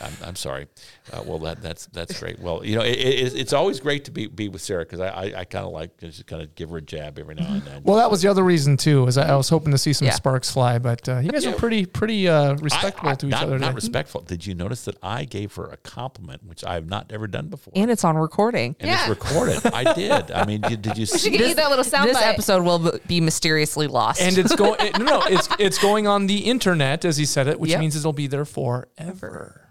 [0.00, 0.66] I'm, I'm sorry.
[1.12, 2.38] Uh, well, that that's that's great.
[2.38, 5.08] Well, you know, it, it, it's always great to be be with Sarah because I,
[5.08, 7.46] I, I kind of like to just kind of give her a jab every now
[7.48, 7.82] and then.
[7.84, 10.06] well, that was the other reason too, is I, I was hoping to see some
[10.06, 10.12] Yeah.
[10.14, 11.52] sparks fly, but uh, you guys Yeah.
[11.52, 13.58] are pretty pretty uh, I- respectable I- to each not, other.
[13.58, 13.74] Not today.
[13.76, 14.20] respectful.
[14.22, 17.48] Did you notice that I gave her a compliment, which I have not ever done
[17.48, 18.76] before, And it's on recording.
[18.80, 19.00] and Yeah.
[19.00, 19.64] it's recorded.
[19.72, 20.30] I did.
[20.30, 21.30] I mean, did, did you We should see?
[21.30, 22.26] get you that little sound This bite.
[22.26, 24.20] episode will be mysteriously lost.
[24.20, 27.58] and it's going no, no, it's it's going on the internet as he said it,
[27.60, 27.80] which Yep.
[27.80, 29.62] means it'll be there forever.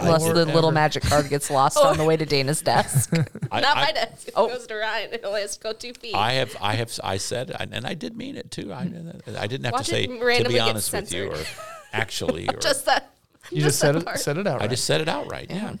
[0.00, 3.10] Unless the little magic card gets lost on the way to Dana's desk.
[3.52, 4.28] I, Not I- my desk.
[4.28, 4.48] It Oh.
[4.48, 5.12] goes to Ryan.
[5.12, 6.14] It only has to go two feet.
[6.14, 8.72] I have, I have, I said, and and I did mean it too.
[8.72, 8.90] I,
[9.38, 11.38] I didn't have Watch to say to be honest with you or
[11.92, 12.48] actually.
[12.54, 13.14] Or, just that.
[13.50, 14.18] You just said it part.
[14.20, 14.60] said it out.
[14.62, 15.46] I just said it outright.
[15.50, 15.74] Yeah,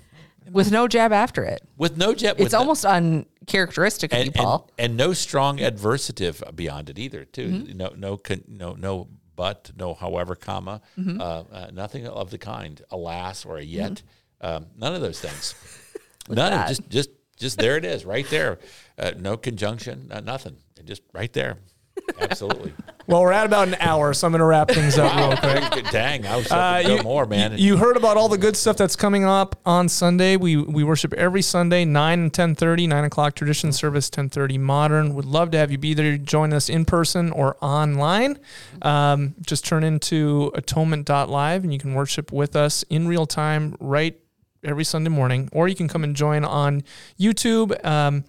[0.50, 1.60] with no jab after it.
[1.76, 2.36] with no jab.
[2.36, 4.70] It's with no- almost uncharacteristic of and, and, Paul.
[4.78, 7.24] and no strong adversative beyond it either.
[7.26, 7.76] Too Mm-hmm.
[7.76, 9.08] no no con, no no
[9.38, 11.20] but no however comma Mm-hmm.
[11.20, 11.24] uh,
[11.58, 12.82] uh, nothing of the kind.
[12.90, 14.02] Alas or a yet.
[14.40, 15.54] Um, none of those things.
[16.28, 18.58] none of just just just there it is right there.
[18.98, 20.08] Uh, no conjunction.
[20.10, 20.56] Uh, nothing.
[20.84, 21.56] Just right there.
[22.20, 22.72] Absolutely.
[23.08, 25.34] Well, we're at about an hour, so I'm going to wrap things up real
[25.72, 25.90] quick.
[25.90, 27.52] Dang, I was Uh, hoping to go you, more, man.
[27.52, 30.36] You, you heard about all the good stuff that's coming up on Sunday.
[30.36, 34.58] We we worship every Sunday, nine and ten thirty, nine o'clock tradition service, ten thirty
[34.58, 35.14] modern.
[35.14, 36.18] Would love to have you be there.
[36.18, 38.38] Join us in person or online.
[38.82, 44.20] Um, just turn into atonement.live and you can worship with us in real time right
[44.62, 46.82] every Sunday morning, or you can come and join on
[47.18, 47.72] YouTube.
[47.86, 48.24] Um,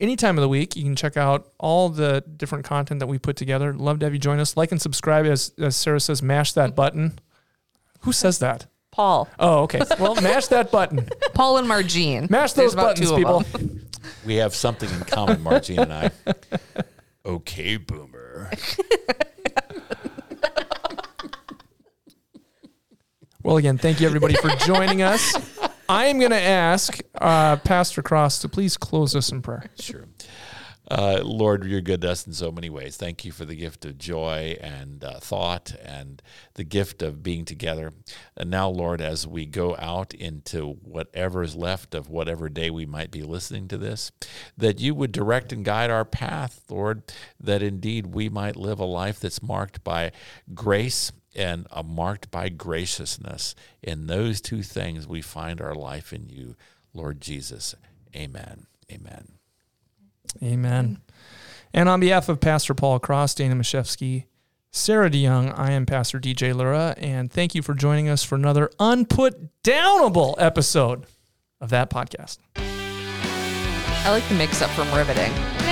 [0.00, 0.76] any time of the week.
[0.76, 3.72] You can check out all the different content that we put together.
[3.72, 4.56] Love to have you join us.
[4.56, 5.26] Like and subscribe.
[5.26, 7.18] As, as Sarah says, mash that button.
[8.00, 8.66] Who says that?
[8.90, 9.28] Paul.
[9.38, 9.82] Oh, okay.
[9.98, 11.08] Well, mash that button.
[11.34, 12.30] Paul and Margene.
[12.30, 13.44] Mash those about buttons, people.
[14.24, 16.10] we have something in common, Margine and I.
[17.24, 18.50] Okay, boomer.
[23.46, 25.36] Well, again, thank you everybody for joining us.
[25.88, 29.70] I am going to ask uh, Pastor Cross to please close us in prayer.
[29.78, 30.04] Sure.
[30.88, 32.96] Uh, Lord, you're good to us in so many ways.
[32.96, 36.22] Thank you for the gift of joy and uh, thought and
[36.54, 37.92] the gift of being together.
[38.36, 42.86] And now, Lord, as we go out into whatever is left of whatever day we
[42.86, 44.12] might be listening to this,
[44.56, 47.02] that you would direct and guide our path, Lord,
[47.40, 50.12] that indeed we might live a life that's marked by
[50.54, 53.54] grace and uh, marked by graciousness.
[53.82, 56.56] In those two things, we find our life in you,
[56.94, 57.74] Lord Jesus.
[58.14, 58.66] Amen.
[58.90, 59.28] Amen.
[60.42, 60.98] Amen.
[61.72, 64.24] And on behalf of Pastor Paul Cross, Dana Mashevsky,
[64.70, 68.70] Sarah DeYoung, I am Pastor DJ Lura, and thank you for joining us for another
[68.78, 71.06] unput downable episode
[71.60, 72.38] of that podcast.
[72.56, 75.32] I like the mix up from riveting.
[75.32, 75.65] Yeah.